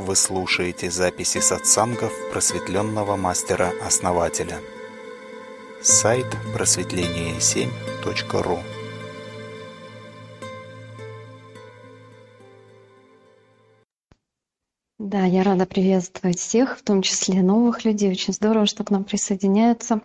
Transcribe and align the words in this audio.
Вы 0.00 0.16
слушаете 0.16 0.90
записи 0.90 1.38
сатсангов 1.40 2.12
просветленного 2.32 3.16
мастера-основателя. 3.16 4.58
Сайт 5.82 6.24
просветление7.ру 6.56 8.60
Да, 14.98 15.26
я 15.26 15.42
рада 15.42 15.66
приветствовать 15.66 16.38
всех, 16.38 16.78
в 16.78 16.82
том 16.82 17.02
числе 17.02 17.42
новых 17.42 17.84
людей. 17.84 18.10
Очень 18.10 18.32
здорово, 18.32 18.64
что 18.64 18.84
к 18.84 18.90
нам 18.90 19.04
присоединяются. 19.04 20.00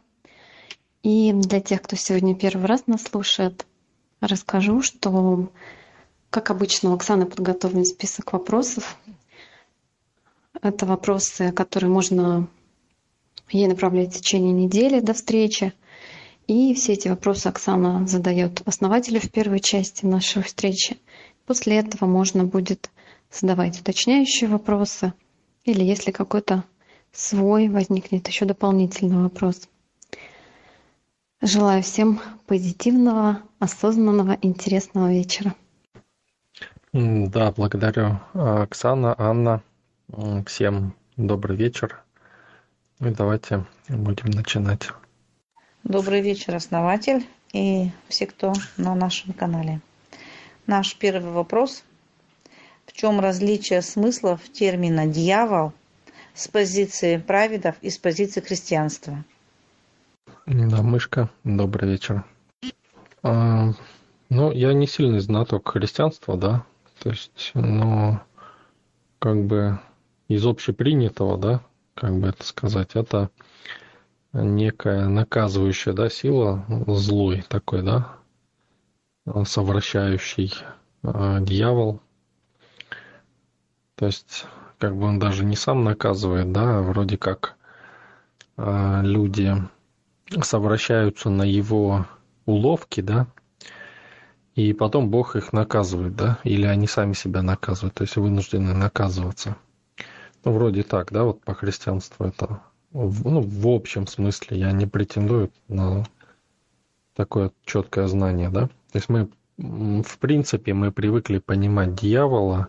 И 1.04 1.32
для 1.32 1.62
тех, 1.62 1.82
кто 1.82 1.96
сегодня 1.96 2.36
первый 2.36 2.66
раз 2.66 2.88
нас 2.88 3.04
слушает, 3.04 3.66
расскажу, 4.20 4.82
что, 4.82 5.50
как 6.30 6.52
обычно, 6.52 6.91
у 6.91 6.96
Оксаны 6.96 7.25
подготовлен 7.25 7.86
список 7.86 8.34
вопросов. 8.34 8.98
Это 10.62 10.86
вопросы, 10.86 11.52
которые 11.52 11.90
можно 11.90 12.48
ей 13.50 13.68
направлять 13.68 14.13
в 14.13 14.18
течение 14.18 14.54
недели 14.54 15.00
до 15.00 15.13
встречи. 15.13 15.73
И 16.48 16.73
все 16.73 16.94
эти 16.94 17.08
вопросы 17.08 17.48
Оксана 17.48 18.08
задает 18.08 18.62
основателю 18.66 19.20
в 19.20 19.32
первой 19.32 19.60
части 19.60 20.05
нашей 20.05 20.44
встречи. 20.44 20.98
После 21.46 21.77
этого 21.77 22.05
можно 22.08 22.44
будет 22.46 22.90
задавать 23.32 23.80
уточняющие 23.80 24.49
вопросы 24.49 25.13
или 25.63 25.84
если 25.84 26.12
какой-то 26.12 26.63
свой 27.12 27.70
возникнет 27.70 28.27
еще 28.27 28.46
дополнительный 28.46 29.24
вопрос. 29.24 29.68
Желаю 31.41 31.84
всем 31.84 32.20
позитивного, 32.48 33.41
осознанного, 33.60 34.38
интересного 34.41 35.12
вечера. 35.12 35.54
Да, 36.94 37.52
благодарю, 37.52 38.20
Оксана, 38.34 39.16
Анна. 39.18 39.62
Всем 40.46 40.96
добрый 41.18 41.57
вечер. 41.57 42.04
И 42.99 43.10
давайте 43.10 43.66
будем 43.90 44.29
начинать. 44.29 44.90
Добрый 45.84 46.21
вечер, 46.21 46.55
основатель 46.55 47.26
и 47.54 47.90
все, 48.07 48.27
кто 48.27 48.54
на 48.77 48.96
нашем 48.96 49.34
канале. 49.34 49.82
Наш 50.68 50.96
первый 50.96 51.32
вопрос. 51.32 51.84
В 52.85 52.94
чем 52.94 53.20
различие 53.20 53.82
смыслов 53.82 54.41
термина 54.49 55.07
«дьявол» 55.07 55.74
с 56.34 56.48
позиции 56.48 57.18
праведов 57.18 57.76
и 57.82 57.90
с 57.90 57.98
позиции 57.98 58.41
христианства? 58.41 59.24
Да, 60.46 60.82
мышка, 60.82 61.29
добрый 61.44 61.90
вечер. 61.90 62.24
А, 63.24 63.72
ну, 64.29 64.51
я 64.51 64.74
не 64.74 64.85
сильный 64.85 65.19
знаток 65.19 65.69
христианства, 65.69 66.38
да, 66.38 66.66
то 67.00 67.09
есть, 67.09 67.51
но 67.56 68.22
как 69.19 69.44
бы 69.44 69.79
из 70.28 70.45
общепринятого, 70.45 71.38
да, 71.38 71.62
как 71.94 72.18
бы 72.19 72.28
это 72.28 72.44
сказать, 72.44 72.91
это 72.95 73.29
некая 74.34 75.07
наказывающая, 75.07 75.94
да, 75.94 76.09
сила, 76.09 76.66
злой 76.88 77.44
такой, 77.47 77.84
да, 77.84 78.17
совращающий 79.45 80.53
э, 81.03 81.38
дьявол. 81.41 82.01
То 83.95 84.07
есть, 84.07 84.45
как 84.78 84.95
бы 84.95 85.06
он 85.06 85.19
даже 85.19 85.45
не 85.45 85.56
сам 85.56 85.84
наказывает, 85.84 86.51
да, 86.51 86.79
а 86.79 86.81
вроде 86.81 87.17
как 87.17 87.56
э, 88.57 89.01
люди 89.03 89.56
совращаются 90.41 91.29
на 91.29 91.44
его 91.44 92.06
уловки, 92.45 93.01
да, 93.01 93.28
и 94.56 94.73
потом 94.73 95.09
Бог 95.09 95.35
их 95.35 95.53
наказывает, 95.53 96.16
да, 96.16 96.39
или 96.44 96.66
они 96.66 96.88
сами 96.88 97.13
себя 97.13 97.41
наказывают, 97.41 97.94
то 97.94 98.03
есть 98.03 98.16
вынуждены 98.16 98.73
наказываться. 98.73 99.57
Ну, 100.46 100.51
вроде 100.51 100.84
так, 100.84 101.12
да, 101.12 101.24
вот 101.24 101.41
по 101.41 101.56
христианству 101.56 102.28
это, 102.28 102.62
ну, 102.94 103.41
в 103.41 103.68
общем 103.68 104.06
смысле, 104.06 104.59
я 104.59 104.72
не 104.72 104.85
претендую 104.85 105.51
на 105.67 106.06
такое 107.16 107.51
четкое 107.66 108.07
знание, 108.07 108.50
да. 108.51 108.67
То 108.91 108.97
есть 109.00 109.09
мы, 109.09 109.29
в 109.57 110.17
принципе, 110.19 110.73
мы 110.73 110.91
привыкли 110.91 111.39
понимать 111.39 111.95
дьявола, 111.95 112.67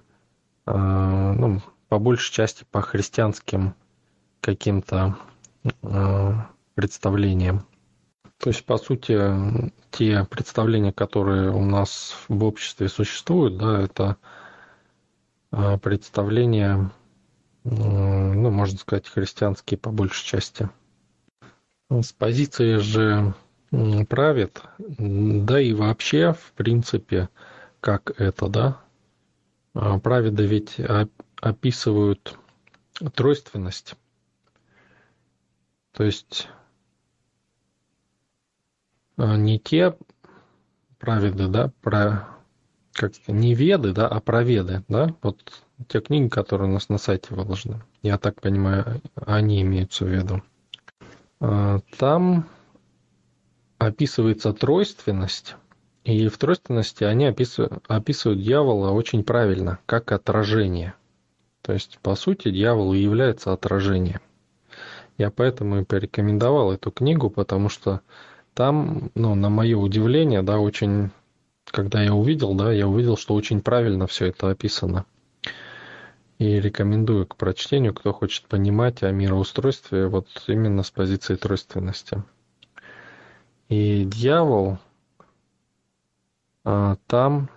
э, 0.67 0.73
ну, 0.73 1.61
по 1.89 1.99
большей 1.99 2.33
части 2.33 2.65
по 2.71 2.81
христианским 2.81 3.75
каким-то 4.41 5.17
э, 5.83 6.33
представлениям. 6.75 7.67
То 8.39 8.51
есть, 8.51 8.65
по 8.65 8.79
сути, 8.79 9.21
те 9.91 10.25
представления, 10.25 10.93
которые 10.93 11.51
у 11.51 11.65
нас 11.65 12.17
в 12.29 12.43
обществе 12.43 12.89
существуют, 12.89 13.59
да, 13.59 13.81
это 13.81 14.17
а, 15.51 15.79
представления, 15.79 16.91
ну, 17.71 18.51
можно 18.51 18.79
сказать, 18.79 19.09
христианские 19.09 19.79
по 19.79 19.91
большей 19.91 20.25
части. 20.25 20.71
С 21.91 22.13
позиции 22.13 22.77
же 22.77 23.35
правит, 24.09 24.63
да 24.79 25.61
и 25.61 25.73
вообще, 25.73 26.33
в 26.33 26.53
принципе, 26.53 27.29
как 27.81 28.13
это, 28.21 28.49
да, 28.49 28.81
а, 29.75 29.99
праведы 29.99 30.47
ведь 30.47 30.81
описывают 31.41 32.39
тройственность. 33.15 33.95
То 35.93 36.05
есть 36.05 36.49
а, 39.17 39.37
не 39.37 39.59
те 39.59 39.97
праведы, 40.99 41.49
да, 41.49 41.73
про 41.83 42.29
как 42.93 43.13
не 43.29 43.55
веды, 43.55 43.93
да, 43.93 44.09
а 44.09 44.21
проведы, 44.21 44.85
да, 44.89 45.15
вот 45.21 45.66
те 45.89 46.01
книги, 46.01 46.29
которые 46.29 46.69
у 46.71 46.73
нас 46.73 46.89
на 46.89 46.99
сайте 46.99 47.35
выложены. 47.35 47.83
Я 48.03 48.19
так 48.19 48.41
понимаю, 48.41 49.01
они 49.15 49.63
имеются 49.63 50.05
в 50.05 50.09
виду. 50.09 50.43
А, 51.41 51.81
там 51.99 52.49
описывается 53.79 54.53
тройственность, 54.53 55.57
и 56.05 56.29
в 56.29 56.39
тройственности 56.39 57.05
они 57.05 57.27
описывают, 57.27 57.85
описывают 57.89 58.41
дьявола 58.43 58.91
очень 58.91 59.23
правильно, 59.23 59.79
как 59.87 60.13
отражение. 60.13 60.95
То 61.63 61.73
есть, 61.73 61.99
по 62.01 62.15
сути, 62.15 62.51
дьявол 62.51 62.95
и 62.95 62.99
является 62.99 63.53
отражением. 63.53 64.21
Я 65.19 65.31
поэтому 65.31 65.81
и 65.81 65.85
порекомендовал 65.85 66.73
эту 66.73 66.91
книгу, 66.91 67.31
потому 67.31 67.69
что 67.69 68.03
там, 68.55 69.11
ну, 69.15 69.35
на 69.35 69.51
мое 69.51 69.77
удивление, 69.77 70.43
да, 70.43 70.59
очень, 70.59 71.11
когда 71.65 72.03
я 72.03 72.15
увидел, 72.15 72.55
да, 72.55 72.73
я 72.73 72.87
увидел, 72.87 73.17
что 73.17 73.35
очень 73.35 73.61
правильно 73.61 74.07
все 74.07 74.27
это 74.27 74.51
описано. 74.51 75.07
И 76.39 76.61
рекомендую 76.61 77.27
к 77.27 77.37
прочтению, 77.37 77.95
кто 77.95 78.13
хочет 78.13 78.47
понимать 78.47 79.03
о 79.03 79.11
мироустройстве 79.11 80.07
вот 80.07 80.29
именно 80.49 80.83
с 80.83 80.91
позиции 80.91 81.35
тройственности. 81.35 82.23
И 83.69 84.05
дьявол, 84.05 84.79
а, 86.65 86.97
там 87.07 87.49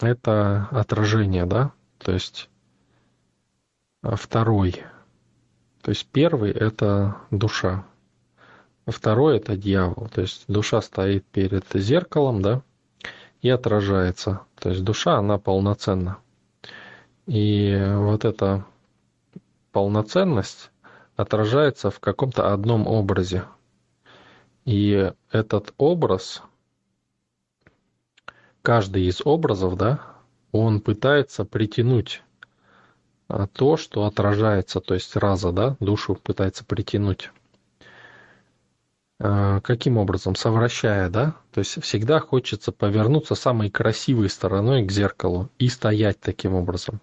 это 0.00 0.68
отражение, 0.72 1.46
да, 1.46 1.72
то 1.98 2.12
есть 2.12 2.50
а, 4.02 4.16
второй. 4.16 4.82
То 5.82 5.90
есть 5.90 6.06
первый 6.10 6.50
это 6.50 7.16
душа, 7.30 7.84
Второй– 8.86 9.36
это 9.38 9.56
дьявол. 9.56 10.08
То 10.12 10.20
есть 10.20 10.44
душа 10.46 10.80
стоит 10.80 11.24
перед 11.26 11.64
зеркалом, 11.74 12.40
да, 12.40 12.62
и 13.42 13.48
отражается. 13.48 14.42
То 14.58 14.70
есть 14.70 14.84
душа, 14.84 15.16
она 15.16 15.38
полноценна. 15.38 16.18
И 17.26 17.76
вот 17.96 18.24
эта 18.24 18.64
полноценность 19.72 20.70
отражается 21.16 21.90
в 21.90 21.98
каком-то 21.98 22.52
одном 22.52 22.86
образе. 22.86 23.44
И 24.64 25.12
этот 25.30 25.74
образ, 25.76 26.42
каждый 28.62 29.04
из 29.04 29.20
образов, 29.24 29.76
да, 29.76 30.00
он 30.52 30.80
пытается 30.80 31.44
притянуть 31.44 32.22
а, 33.28 33.46
то, 33.46 33.76
что 33.76 34.04
отражается, 34.04 34.80
то 34.80 34.94
есть 34.94 35.16
раза, 35.16 35.52
да, 35.52 35.76
душу 35.80 36.14
пытается 36.14 36.64
притянуть. 36.64 37.30
Э, 39.18 39.60
каким 39.62 39.96
образом? 39.96 40.34
Совращая, 40.34 41.08
да? 41.08 41.34
То 41.52 41.60
есть 41.60 41.82
всегда 41.82 42.20
хочется 42.20 42.72
повернуться 42.72 43.34
самой 43.34 43.70
красивой 43.70 44.28
стороной 44.28 44.84
к 44.84 44.92
зеркалу 44.92 45.50
и 45.58 45.68
стоять 45.68 46.20
таким 46.20 46.54
образом. 46.54 47.00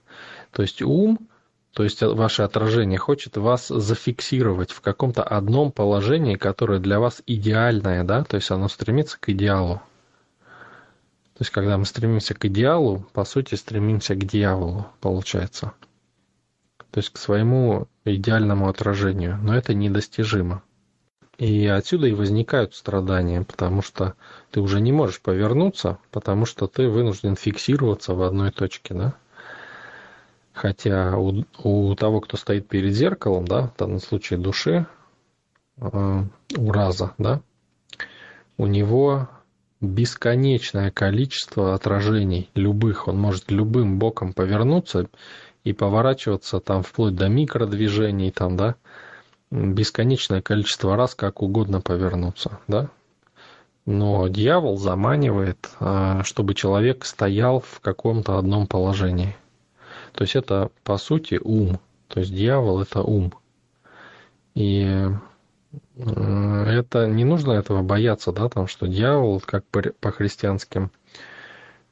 То 0.51 0.61
есть 0.61 0.81
ум, 0.81 1.27
то 1.73 1.83
есть 1.83 2.01
ваше 2.03 2.43
отражение 2.43 2.99
хочет 2.99 3.37
вас 3.37 3.67
зафиксировать 3.67 4.71
в 4.71 4.81
каком-то 4.81 5.23
одном 5.23 5.71
положении, 5.71 6.35
которое 6.35 6.79
для 6.79 6.99
вас 6.99 7.23
идеальное, 7.25 8.03
да? 8.03 8.23
То 8.23 8.35
есть 8.35 8.51
оно 8.51 8.67
стремится 8.67 9.19
к 9.19 9.29
идеалу. 9.29 9.81
То 11.33 11.39
есть 11.39 11.49
когда 11.49 11.79
мы 11.79 11.85
стремимся 11.85 12.35
к 12.35 12.45
идеалу, 12.45 13.07
по 13.11 13.25
сути 13.25 13.55
стремимся 13.55 14.13
к 14.13 14.19
дьяволу, 14.19 14.85
получается. 15.01 15.73
То 16.91 16.99
есть 16.99 17.09
к 17.09 17.17
своему 17.17 17.87
идеальному 18.05 18.69
отражению. 18.69 19.39
Но 19.41 19.55
это 19.55 19.73
недостижимо. 19.73 20.61
И 21.37 21.65
отсюда 21.65 22.07
и 22.07 22.13
возникают 22.13 22.75
страдания, 22.75 23.41
потому 23.41 23.81
что 23.81 24.13
ты 24.51 24.61
уже 24.61 24.79
не 24.79 24.91
можешь 24.91 25.19
повернуться, 25.19 25.97
потому 26.11 26.45
что 26.45 26.67
ты 26.67 26.87
вынужден 26.87 27.35
фиксироваться 27.35 28.13
в 28.13 28.21
одной 28.21 28.51
точке, 28.51 28.93
да? 28.93 29.13
Хотя 30.53 31.17
у, 31.17 31.43
у 31.63 31.95
того, 31.95 32.21
кто 32.21 32.37
стоит 32.37 32.67
перед 32.67 32.93
зеркалом, 32.93 33.45
да, 33.45 33.69
в 33.69 33.77
данном 33.77 33.99
случае 33.99 34.37
души, 34.37 34.85
э, 35.77 36.23
у 36.57 36.71
раза, 36.71 37.15
да, 37.17 37.41
у 38.57 38.67
него 38.67 39.27
бесконечное 39.81 40.91
количество 40.91 41.73
отражений 41.73 42.51
любых. 42.53 43.07
Он 43.07 43.19
может 43.19 43.49
любым 43.49 43.97
боком 43.97 44.33
повернуться 44.33 45.07
и 45.63 45.73
поворачиваться 45.73 46.59
там 46.59 46.83
вплоть 46.83 47.15
до 47.15 47.27
микродвижений, 47.27 48.31
там, 48.31 48.55
да, 48.55 48.75
бесконечное 49.53 50.41
количество 50.41 50.95
раз 50.95 51.13
как 51.13 51.43
угодно 51.43 51.79
повернуться, 51.79 52.59
да. 52.67 52.89
Но 53.85 54.27
дьявол 54.27 54.77
заманивает, 54.77 55.69
э, 55.79 56.21
чтобы 56.23 56.55
человек 56.55 57.05
стоял 57.05 57.59
в 57.59 57.79
каком-то 57.81 58.37
одном 58.37 58.65
положении. 58.65 59.35
То 60.13 60.23
есть 60.23 60.35
это, 60.35 60.71
по 60.83 60.97
сути, 60.97 61.39
ум. 61.43 61.79
То 62.07 62.21
есть 62.21 62.33
дьявол– 62.33 62.81
это 62.81 63.01
ум. 63.01 63.33
И 64.55 65.07
э, 65.97 66.63
это 66.65 67.07
не 67.07 67.25
нужно 67.25 67.51
этого 67.51 67.83
бояться, 67.83 68.31
да, 68.31 68.49
там, 68.49 68.67
что 68.67 68.87
дьявол, 68.87 69.41
как 69.45 69.65
по, 69.65 69.81
по 69.99 70.11
христианским 70.11 70.89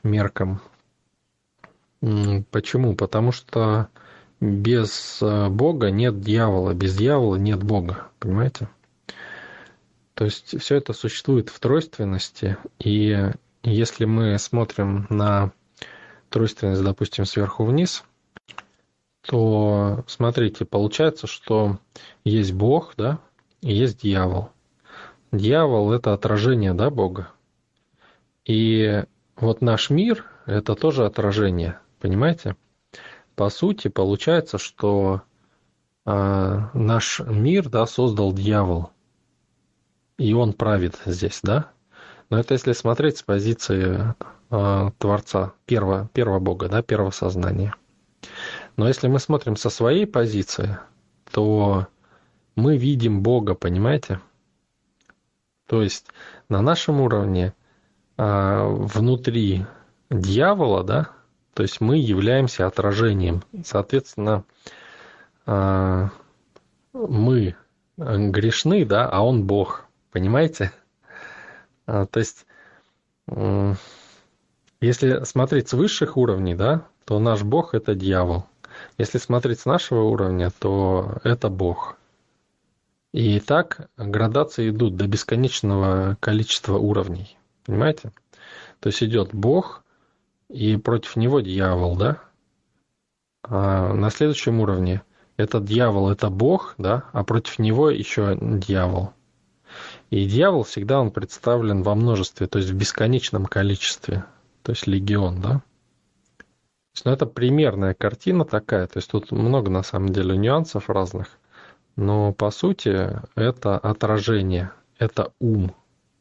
меркам. 0.01 0.61
Почему? 1.99 2.95
Потому 2.95 3.31
что 3.31 3.89
без 4.41 5.19
э, 5.21 5.49
Бога 5.49 5.91
нет 5.91 6.19
дьявола, 6.19 6.73
без 6.73 6.97
дьявола 6.97 7.35
нет 7.35 7.63
Бога, 7.63 8.07
понимаете? 8.19 8.67
То 10.15 10.25
есть 10.25 10.59
все 10.59 10.75
это 10.75 10.93
существует 10.93 11.49
в 11.49 11.59
тройственности, 11.59 12.57
и 12.79 13.31
если 13.63 14.05
мы 14.05 14.37
смотрим 14.39 15.05
на 15.09 15.51
тройственность, 16.29 16.83
допустим, 16.83 17.25
сверху 17.25 17.63
вниз, 17.63 18.03
то 19.21 20.03
смотрите, 20.07 20.65
получается, 20.65 21.27
что 21.27 21.77
есть 22.23 22.53
Бог, 22.53 22.95
да, 22.97 23.19
и 23.61 23.73
есть 23.73 24.01
дьявол. 24.01 24.49
Дьявол– 25.31 25.93
это 25.93 26.13
отражение, 26.13 26.73
да, 26.73 26.89
Бога. 26.89 27.29
И 28.45 29.03
вот 29.35 29.61
наш 29.61 29.89
мир– 29.91 30.25
это 30.45 30.75
тоже 30.75 31.05
отражение, 31.05 31.79
понимаете? 31.99 32.55
По 33.35 33.49
сути, 33.49 33.87
получается, 33.87 34.57
что 34.57 35.21
э, 36.05 36.59
наш 36.73 37.19
мир, 37.19 37.69
да, 37.69 37.85
создал 37.85 38.33
дьявол, 38.33 38.91
и 40.17 40.33
он 40.33 40.53
правит 40.53 40.99
здесь, 41.05 41.39
да? 41.43 41.71
Но 42.29 42.39
это 42.39 42.53
если 42.53 42.73
смотреть 42.73 43.17
с 43.17 43.23
позиции 43.23 44.15
э, 44.49 44.91
Творца, 44.97 45.53
первого, 45.65 46.09
первого 46.13 46.39
Бога, 46.39 46.69
да, 46.69 46.81
первого 46.81 47.11
сознания. 47.11 47.75
Но 48.77 48.87
если 48.87 49.07
мы 49.07 49.19
смотрим 49.19 49.55
со 49.55 49.69
своей 49.69 50.05
позиции, 50.05 50.77
то 51.31 51.87
мы 52.55 52.77
видим 52.77 53.21
Бога, 53.21 53.55
понимаете? 53.55 54.19
То 55.67 55.81
есть 55.81 56.07
на 56.49 56.61
нашем 56.61 57.01
уровне 57.01 57.53
а, 58.17 58.67
внутри 58.67 59.65
дьявола, 60.09 60.83
да, 60.83 61.11
то 61.53 61.63
есть 61.63 61.81
мы 61.81 61.97
являемся 61.97 62.67
отражением. 62.67 63.43
Соответственно, 63.63 64.43
а, 65.45 66.09
мы 66.93 67.55
грешны, 67.97 68.85
да, 68.85 69.07
а 69.07 69.21
он 69.21 69.45
Бог, 69.45 69.85
понимаете? 70.11 70.71
А, 71.85 72.05
то 72.05 72.19
есть, 72.19 72.45
если 74.81 75.23
смотреть 75.23 75.69
с 75.69 75.73
высших 75.73 76.17
уровней, 76.17 76.55
да, 76.55 76.87
то 77.05 77.19
наш 77.19 77.43
Бог 77.43 77.73
это 77.73 77.95
дьявол. 77.95 78.45
Если 78.97 79.17
смотреть 79.17 79.59
с 79.59 79.65
нашего 79.65 80.03
уровня, 80.03 80.51
то 80.57 81.17
это 81.23 81.49
Бог. 81.49 81.97
И 83.13 83.39
так 83.41 83.89
градации 83.97 84.69
идут 84.69 84.95
до 84.95 85.07
бесконечного 85.07 86.17
количества 86.19 86.77
уровней. 86.77 87.37
Понимаете? 87.65 88.11
То 88.79 88.87
есть 88.87 89.03
идет 89.03 89.33
Бог, 89.33 89.80
и 90.51 90.77
против 90.77 91.15
него 91.15 91.39
дьявол, 91.39 91.95
да? 91.95 92.21
А 93.43 93.93
на 93.93 94.09
следующем 94.09 94.59
уровне 94.59 95.01
этот 95.37 95.65
дьявол– 95.65 96.09
это 96.11 96.29
Бог, 96.29 96.75
да? 96.77 97.05
А 97.13 97.23
против 97.23 97.59
него 97.59 97.89
еще 97.89 98.37
дьявол. 98.39 99.13
И 100.09 100.25
дьявол 100.25 100.63
всегда 100.63 100.99
он 100.99 101.11
представлен 101.11 101.83
во 101.83 101.95
множестве, 101.95 102.47
то 102.47 102.59
есть 102.59 102.69
в 102.69 102.75
бесконечном 102.75 103.45
количестве, 103.45 104.25
то 104.63 104.73
есть 104.73 104.87
легион, 104.87 105.41
да? 105.41 105.61
Ну, 107.05 107.11
это 107.11 107.25
примерная 107.25 107.93
картина 107.93 108.43
такая, 108.43 108.85
то 108.87 108.97
есть 108.97 109.09
тут 109.09 109.31
много 109.31 109.71
на 109.71 109.81
самом 109.81 110.09
деле 110.09 110.35
нюансов 110.37 110.89
разных, 110.89 111.39
но 111.95 112.33
по 112.33 112.51
сути 112.51 113.21
это 113.35 113.77
отражение, 113.77 114.71
это 114.99 115.31
ум, 115.39 115.73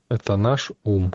это 0.08 0.36
наш 0.36 0.70
ум. 0.84 1.12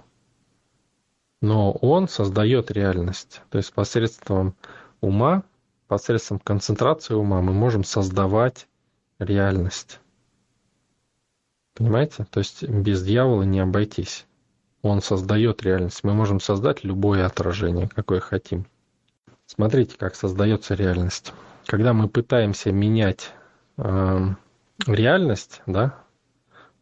Но 1.45 1.73
он 1.73 2.07
создает 2.07 2.71
реальность, 2.71 3.43
то 3.51 3.59
есть 3.59 3.71
посредством 3.71 4.55
ума, 4.99 5.43
посредством 5.87 6.39
концентрации 6.39 7.13
ума 7.13 7.39
мы 7.39 7.53
можем 7.53 7.83
создавать 7.83 8.67
реальность. 9.19 9.99
Понимаете? 11.75 12.25
То 12.31 12.39
есть 12.39 12.63
без 12.63 13.03
дьявола 13.03 13.43
не 13.43 13.59
обойтись. 13.59 14.25
Он 14.81 15.03
создает 15.03 15.61
реальность. 15.61 16.03
Мы 16.03 16.15
можем 16.15 16.39
создать 16.39 16.83
любое 16.83 17.27
отражение, 17.27 17.87
какое 17.89 18.21
хотим. 18.21 18.65
Смотрите, 19.45 19.97
как 19.99 20.15
создается 20.15 20.73
реальность. 20.73 21.31
Когда 21.67 21.93
мы 21.93 22.09
пытаемся 22.09 22.71
менять 22.71 23.33
э, 23.77 24.19
реальность, 24.87 25.61
да, 25.67 25.95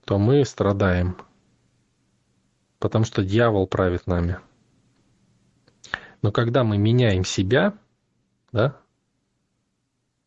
то 0.05 0.17
мы 0.17 0.45
страдаем, 0.45 1.17
потому 2.79 3.03
что 3.03 3.25
дьявол 3.25 3.67
правит 3.67 4.07
нами. 4.07 4.39
Но 6.23 6.31
когда 6.31 6.63
мы 6.63 6.77
меняем 6.77 7.25
себя, 7.25 7.73
да, 8.53 8.77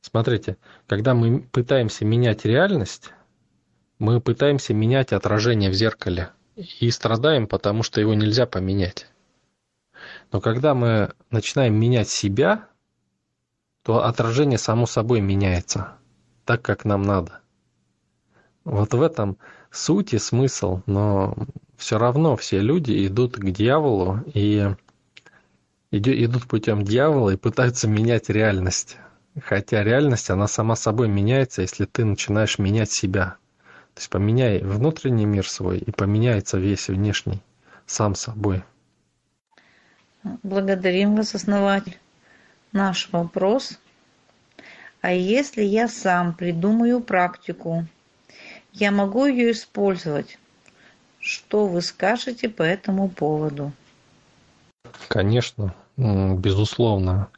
смотрите, 0.02 0.58
когда 0.87 1.14
мы 1.14 1.40
пытаемся 1.40 2.04
менять 2.04 2.44
реальность, 2.44 3.12
мы 3.98 4.20
пытаемся 4.20 4.75
менять 4.75 5.14
отражение 5.14 5.70
в 5.70 5.75
зеркале 5.75 6.31
и 6.54 6.90
страдаем, 6.90 7.46
потому 7.48 7.82
что 7.82 8.00
его 8.00 8.12
нельзя 8.12 8.46
поменять. 8.46 9.06
Но 10.32 10.43
когда 10.43 10.75
мы 10.75 11.14
начинаем 11.31 11.75
менять 11.75 12.10
себя, 12.10 12.69
то 13.82 14.04
отражение 14.04 14.59
само 14.59 14.85
собой 14.85 15.23
меняется 15.23 15.97
так, 16.44 16.61
как 16.61 16.85
нам 16.85 17.02
надо. 17.02 17.40
Вот 18.64 18.92
в 18.92 19.00
этом 19.00 19.38
суть 19.71 20.12
и 20.12 20.18
смысл, 20.18 20.82
но 20.85 21.35
все 21.78 21.99
равно 21.99 22.37
все 22.37 22.61
люди 22.61 23.06
идут 23.06 23.37
к 23.37 23.50
дьяволу 23.50 24.21
и 24.35 24.75
идут 25.90 26.47
путем 26.47 26.83
дьявола 26.83 27.31
и 27.31 27.37
пытаются 27.37 27.88
менять 27.88 28.28
реальность. 28.28 28.97
Хотя 29.43 29.83
реальность, 29.83 30.31
она 30.31 30.47
сама 30.49 30.76
собой 30.76 31.09
меняется, 31.09 31.62
если 31.62 31.85
ты 31.85 32.05
начинаешь 32.05 32.59
менять 32.59 32.90
себя. 32.90 33.37
То 33.95 34.00
есть 34.00 34.11
поменяй 34.11 34.61
внутренний 34.61 35.26
мир 35.26 35.49
свой, 35.49 35.78
и 35.78 35.90
поменяется 35.90 36.59
весь 36.59 36.88
внешний 36.88 37.43
сам 37.87 38.14
собой. 38.14 38.64
Благодарим 40.43 41.16
вас, 41.16 41.35
основатель. 41.35 41.99
Наш 42.73 43.09
вопрос. 43.12 43.78
А 45.00 45.12
если 45.12 45.62
я 45.62 45.88
сам 45.88 46.35
придумаю 46.35 47.00
практику, 47.00 47.87
я 48.73 48.90
могу 48.90 49.26
ее 49.26 49.52
использовать? 49.52 50.38
Что 51.21 51.66
вы 51.66 51.81
скажете 51.81 52.49
по 52.49 52.62
этому 52.62 53.09
поводу? 53.09 53.73
Конечно, 55.09 55.75
безусловно. 55.97 57.29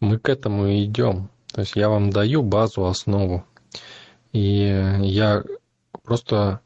Мы 0.00 0.18
к 0.18 0.28
этому 0.28 0.66
и 0.66 0.84
идем. 0.84 1.28
То 1.52 1.60
есть 1.60 1.76
я 1.76 1.88
вам 1.88 2.10
даю 2.10 2.42
базу, 2.42 2.86
основу. 2.86 3.44
И 4.32 4.96
я 5.00 5.42
просто 6.02 6.60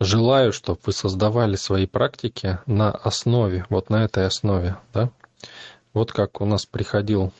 желаю, 0.00 0.52
чтобы 0.52 0.78
вы 0.86 0.92
создавали 0.92 1.56
свои 1.56 1.86
практики 1.86 2.58
на 2.66 2.90
основе, 2.90 3.66
вот 3.68 3.90
на 3.90 4.04
этой 4.04 4.26
основе, 4.26 4.76
да. 4.92 5.10
Вот 5.92 6.12
как 6.12 6.40
у 6.40 6.44
нас 6.44 6.66
приходил 6.66 7.32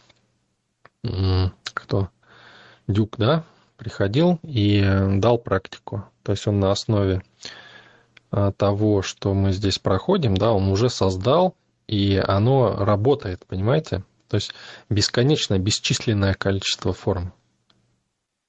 кто? 1.74 2.08
Дюк, 2.86 3.16
да, 3.18 3.44
приходил 3.76 4.38
и 4.42 4.84
дал 5.16 5.38
практику. 5.38 6.04
То 6.22 6.32
есть 6.32 6.46
он 6.46 6.58
на 6.58 6.70
основе 6.70 7.22
а, 8.30 8.52
того, 8.52 9.02
что 9.02 9.34
мы 9.34 9.52
здесь 9.52 9.78
проходим, 9.78 10.36
да, 10.36 10.52
он 10.52 10.68
уже 10.68 10.90
создал, 10.90 11.54
и 11.88 12.16
оно 12.16 12.76
работает, 12.76 13.44
понимаете? 13.46 14.04
То 14.28 14.36
есть 14.36 14.52
бесконечное, 14.88 15.58
бесчисленное 15.58 16.34
количество 16.34 16.92
форм 16.92 17.32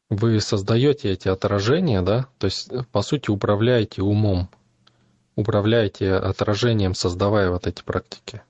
вы 0.10 0.42
создаете 0.42 1.12
эти 1.12 1.28
отражения, 1.28 2.02
да, 2.02 2.28
то 2.40 2.46
есть, 2.46 2.72
по 2.92 3.02
сути, 3.02 3.30
управляете 3.30 4.02
умом, 4.02 4.50
управляете 5.36 6.14
отражением, 6.14 6.96
создавая 6.96 7.52
вот 7.52 7.68
эти 7.68 7.84
практики. 7.84 8.42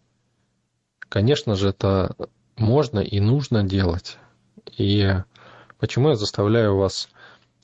Конечно 0.99 1.55
же, 1.55 1.69
это 1.69 2.15
можно 2.55 2.99
и 2.99 3.19
нужно 3.19 3.63
делать. 3.63 4.17
И 4.77 5.13
почему 5.79 6.09
я 6.09 6.15
заставляю 6.15 6.77
вас 6.77 7.09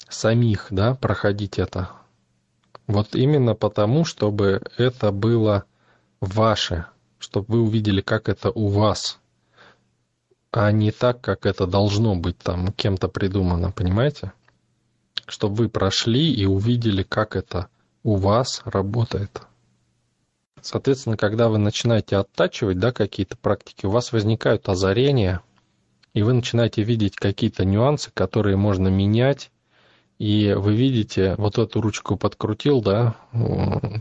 самих, 0.09 0.67
да, 0.71 0.95
проходить 0.95 1.57
это? 1.57 1.89
Вот 2.87 3.15
именно 3.15 3.55
потому, 3.55 4.03
чтобы 4.03 4.61
это 4.77 5.11
было 5.11 5.63
ваше, 6.19 6.85
чтобы 7.25 7.55
вы 7.55 7.61
увидели, 7.63 8.01
как 8.01 8.29
это 8.29 8.51
у 8.51 8.67
вас, 8.67 9.19
а 10.51 10.71
не 10.71 10.91
так, 10.91 11.21
как 11.21 11.47
это 11.47 11.65
должно 11.65 12.15
быть 12.15 12.37
там 12.37 12.71
кем-то 12.71 13.07
придумано, 13.07 13.71
понимаете? 13.71 14.31
Чтобы 15.25 15.55
вы 15.55 15.69
прошли 15.69 16.31
и 16.31 16.45
увидели, 16.45 17.01
как 17.01 17.35
это 17.35 17.67
у 18.03 18.17
вас 18.17 18.61
работает. 18.63 19.41
Соответственно, 20.61 21.17
когда 21.17 21.49
вы 21.49 21.57
начинаете 21.57 22.17
оттачивать 22.17 22.77
да, 22.77 22.91
какие-то 22.91 23.37
практики, 23.37 23.87
у 23.87 23.89
вас 23.89 24.11
возникают 24.11 24.69
озарения, 24.69 25.41
и 26.13 26.21
вы 26.21 26.33
начинаете 26.33 26.83
видеть 26.83 27.15
какие-то 27.15 27.65
нюансы, 27.65 28.11
которые 28.13 28.55
можно 28.55 28.87
менять, 28.87 29.49
и 30.19 30.53
вы 30.53 30.75
видите, 30.75 31.33
вот 31.39 31.57
эту 31.57 31.81
ручку 31.81 32.17
подкрутил, 32.17 32.81
да, 32.81 33.15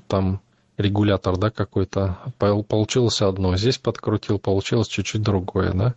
там 0.08 0.42
регулятор, 0.76 1.36
да, 1.36 1.50
какой-то, 1.50 2.18
получилось 2.38 3.22
одно, 3.22 3.56
здесь 3.56 3.78
подкрутил, 3.78 4.38
получилось 4.38 4.88
чуть-чуть 4.88 5.22
другое, 5.22 5.72
да, 5.72 5.94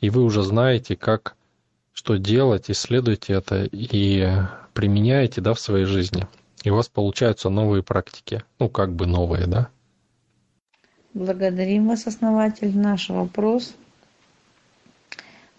и 0.00 0.10
вы 0.10 0.22
уже 0.22 0.42
знаете, 0.42 0.96
как, 0.96 1.34
что 1.92 2.16
делать, 2.16 2.70
исследуете 2.70 3.34
это 3.34 3.64
и 3.64 4.26
применяете, 4.72 5.40
да, 5.40 5.54
в 5.54 5.60
своей 5.60 5.84
жизни. 5.84 6.26
И 6.64 6.70
у 6.70 6.76
вас 6.76 6.88
получаются 6.88 7.50
новые 7.50 7.82
практики, 7.82 8.42
ну, 8.58 8.68
как 8.68 8.92
бы 8.94 9.06
новые, 9.06 9.46
да. 9.46 9.68
Благодарим 11.14 11.88
вас, 11.88 12.06
основатель. 12.06 12.76
Наш 12.76 13.08
вопрос. 13.08 13.74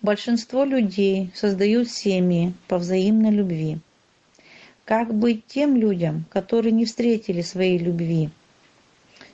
Большинство 0.01 0.63
людей 0.63 1.31
создают 1.35 1.89
семьи 1.89 2.53
по 2.67 2.77
взаимной 2.77 3.31
любви. 3.31 3.79
Как 4.85 5.13
быть 5.13 5.45
тем 5.47 5.75
людям, 5.75 6.25
которые 6.29 6.71
не 6.71 6.85
встретили 6.85 7.41
своей 7.41 7.77
любви? 7.77 8.29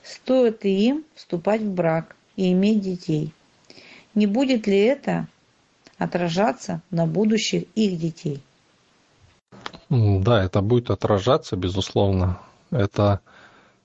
Стоит 0.05 0.63
ли 0.63 0.87
им 0.87 1.03
вступать 1.15 1.61
в 1.61 1.73
брак 1.73 2.15
и 2.35 2.51
иметь 2.51 2.81
детей? 2.81 3.33
Не 4.13 4.27
будет 4.27 4.67
ли 4.67 4.77
это 4.77 5.27
отражаться 5.97 6.81
на 6.91 7.07
будущих 7.07 7.63
их 7.73 7.97
детей? 7.97 8.39
Да, 9.89 10.43
это 10.43 10.61
будет 10.61 10.91
отражаться, 10.91 11.55
безусловно. 11.55 12.39
Это 12.69 13.19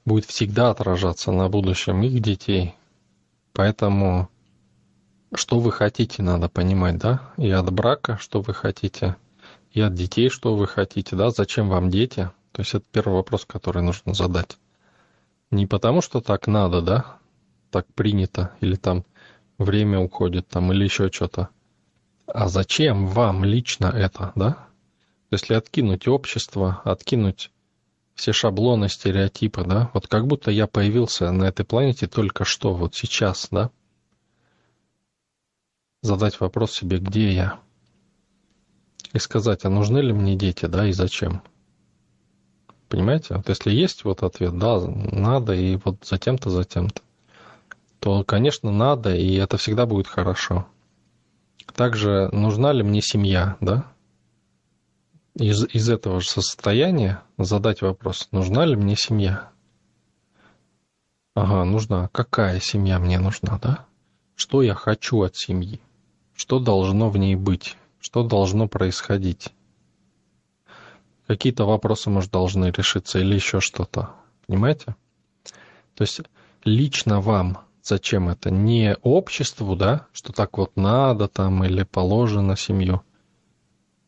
будет 0.05 0.27
всегда 0.27 0.71
отражаться 0.71 1.33
на 1.33 1.49
будущем 1.49 2.03
их 2.03 2.21
детей. 2.21 2.75
Поэтому 3.55 4.29
что 5.35 5.59
вы 5.59 5.73
хотите, 5.73 6.23
надо 6.23 6.51
понимать, 6.51 6.99
да? 6.99 7.31
И 7.39 7.49
от 7.51 7.73
брака, 7.73 8.19
что 8.21 8.43
вы 8.43 8.53
хотите, 8.53 9.17
и 9.73 9.81
от 9.81 9.95
детей, 9.95 10.29
что 10.29 10.55
вы 10.55 10.67
хотите, 10.67 11.17
да? 11.17 11.31
Зачем 11.31 11.71
вам 11.71 11.89
дети? 11.89 12.31
То 12.53 12.61
есть 12.61 12.75
это 12.75 12.85
первый 12.93 13.15
вопрос, 13.15 13.47
который 13.47 13.83
нужно 13.83 14.13
задать. 14.13 14.59
Не 15.51 15.67
потому, 15.67 16.01
что 16.01 16.21
так 16.21 16.47
надо, 16.47 16.81
да? 16.81 17.19
Так 17.71 17.87
принято, 17.95 18.57
или 18.61 18.77
там 18.77 19.05
время 19.59 19.99
уходит, 19.99 20.49
там, 20.49 20.73
или 20.73 20.85
еще 20.85 21.11
что-то. 21.11 21.49
А 22.27 22.49
зачем 22.49 23.07
вам 23.07 23.45
лично 23.45 23.87
это, 23.87 24.33
да? 24.37 24.69
Если 25.31 25.55
откинуть 25.55 26.09
общество, 26.09 26.81
откинуть 26.85 27.51
все 28.15 28.33
шаблоны, 28.33 28.89
стереотипы, 28.89 29.65
да, 29.65 29.91
вот 29.95 30.07
как 30.07 30.27
будто 30.27 30.51
я 30.51 30.67
появился 30.67 31.31
на 31.33 31.45
этой 31.45 31.65
планете 31.65 32.07
только 32.07 32.45
что, 32.45 32.75
вот 32.75 32.95
сейчас, 32.95 33.49
да, 33.51 33.71
задать 36.03 36.39
вопрос 36.41 36.73
себе, 36.73 36.99
где 36.99 37.33
я, 37.33 37.61
и 39.13 39.19
сказать, 39.19 39.65
а 39.65 39.71
нужны 39.71 39.99
ли 39.99 40.13
мне 40.13 40.37
дети, 40.37 40.67
да, 40.67 40.87
и 40.87 40.93
зачем. 40.93 41.43
Понимаете? 42.91 43.37
Вот 43.37 43.49
если 43.49 43.71
есть 43.71 44.03
вот 44.03 44.25
ответ, 44.25 44.59
да, 44.59 44.81
надо, 44.81 45.55
и 45.55 45.77
вот 45.77 46.05
затем-то, 46.05 46.51
затем-то, 46.51 47.01
то, 48.01 48.25
конечно, 48.25 48.73
надо, 48.73 49.15
и 49.15 49.35
это 49.37 49.57
всегда 49.59 49.87
будет 49.87 50.09
хорошо. 50.09 50.67
Также 51.73 52.29
нужна 52.33 52.73
ли 52.73 52.83
мне 52.83 53.01
семья, 53.01 53.57
да? 53.61 53.87
Из, 55.37 55.65
из 55.73 55.89
этого 55.89 56.21
же 56.21 56.29
состояния 56.29 57.23
задать 57.39 57.81
вопрос, 57.81 58.27
нужна 58.33 58.67
ли 58.67 58.75
мне 58.75 58.97
семья? 58.97 59.51
Ага, 61.37 61.63
нужна. 61.63 62.09
Какая 62.09 62.59
семья 62.59 62.99
мне 62.99 63.21
нужна, 63.21 63.61
да? 63.63 63.87
Что 64.35 64.63
я 64.63 64.75
хочу 64.75 65.23
от 65.23 65.37
семьи? 65.37 65.81
Что 66.35 66.59
должно 66.59 67.09
в 67.09 67.17
ней 67.17 67.37
быть? 67.37 67.77
Что 68.01 68.25
должно 68.25 68.67
происходить? 68.67 69.53
Какие-то 71.31 71.65
вопросы, 71.65 72.11
может, 72.11 72.33
должны 72.33 72.73
решиться 72.77 73.21
или 73.21 73.37
еще 73.37 73.61
что-то. 73.61 74.11
Понимаете? 74.49 74.97
То 75.95 76.03
есть 76.03 76.23
лично 76.65 77.21
вам 77.21 77.59
зачем 77.85 78.29
это? 78.29 78.51
Не 78.51 78.97
обществу, 79.03 79.77
да, 79.77 80.09
что 80.13 80.33
так 80.33 80.59
вот 80.59 80.73
надо 80.75 81.29
там 81.29 81.63
или 81.63 81.85
положено 81.85 82.57
семью, 82.57 83.03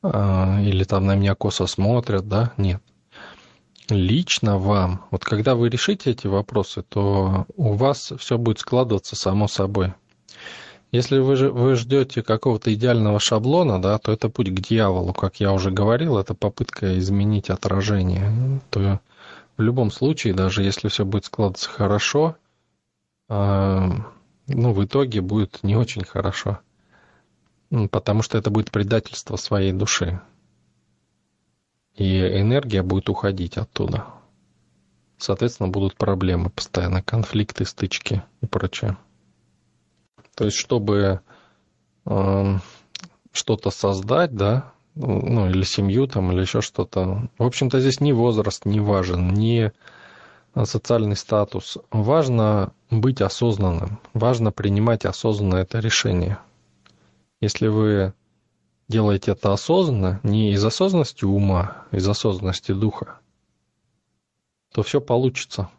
а, 0.03 0.61
или 0.63 0.83
там 0.83 1.07
на 1.07 1.15
меня 1.15 1.37
косо 1.37 1.69
смотрят, 1.69 2.27
да, 2.27 2.55
нет. 2.57 2.83
Лично 3.89 4.59
вам, 4.59 5.05
вот 5.13 5.25
когда 5.25 5.55
вы 5.55 5.69
решите 5.69 6.11
эти 6.11 6.27
вопросы, 6.27 6.83
то 6.83 7.47
у 7.55 7.75
вас 7.75 8.13
все 8.19 8.37
будет 8.37 8.59
складываться 8.59 9.15
само 9.15 9.47
собой. 9.47 9.95
Если 10.93 11.19
вы, 11.19 11.51
вы 11.51 11.75
ждете 11.75 12.23
какого-то 12.23 12.73
идеального 12.75 13.19
шаблона, 13.19 13.81
да, 13.81 13.99
то 13.99 14.13
это 14.13 14.29
путь 14.29 14.51
к 14.51 14.61
дьяволу, 14.61 15.15
как 15.15 15.41
я 15.41 15.55
уже 15.55 15.71
говорил, 15.71 16.19
это 16.19 16.35
попытка 16.35 16.99
изменить 16.99 17.49
отражение. 17.49 18.61
То 18.69 19.01
в 19.57 19.63
любом 19.63 19.91
случае, 19.91 20.35
даже 20.35 20.63
если 20.63 20.89
все 20.89 21.07
будет 21.07 21.25
складываться 21.25 21.71
хорошо, 21.71 22.37
э, 23.31 23.91
ну, 24.49 24.73
в 24.73 24.85
итоге 24.85 25.23
будет 25.23 25.63
не 25.63 25.77
очень 25.77 26.05
хорошо. 26.05 26.59
Потому 27.91 28.21
что 28.21 28.37
это 28.37 28.51
будет 28.51 28.71
предательство 28.71 29.37
своей 29.37 29.73
души. 29.73 30.21
И 31.95 32.19
энергия 32.21 32.83
будет 32.83 33.09
уходить 33.09 33.57
оттуда. 33.57 34.07
Соответственно, 35.17 35.71
будут 35.71 35.97
проблемы 35.97 36.51
постоянно, 36.51 37.03
конфликты, 37.03 37.65
стычки 37.65 38.23
и 38.43 38.47
прочее. 38.47 38.99
То 40.35 40.45
есть, 40.47 40.57
чтобы 40.57 41.21
э, 42.07 42.59
что-то 43.33 43.71
создать, 43.71 44.35
да, 44.35 44.73
ну, 44.95 45.49
или 45.49 45.63
семью 45.63 46.07
там, 46.07 46.33
или 46.33 46.41
еще 46.41 46.61
что-то. 46.61 47.29
В 47.39 47.45
общем-то, 47.45 47.81
здесь 47.81 48.01
ни 48.01 48.13
возраст 48.13 48.65
не 48.65 48.81
важен, 48.81 49.33
ни 49.33 49.73
социальный 50.65 51.17
статус. 51.17 51.79
Важно 51.91 52.73
быть 52.91 53.23
осознанным, 53.23 54.01
важно 54.13 54.53
принимать 54.53 55.05
осознанно 55.05 55.57
это 55.57 55.79
решение. 55.79 56.39
Если 57.41 57.69
вы 57.69 58.13
делаете 58.89 59.33
это 59.33 59.53
осознанно, 59.53 60.21
не 60.23 60.53
из 60.53 60.65
осознанности 60.65 61.25
ума, 61.25 61.87
а 61.91 61.97
из 61.97 62.07
осознанности 62.07 62.73
духа, 62.73 63.19
то 64.73 64.83
все 64.83 65.01
получится 65.01 65.71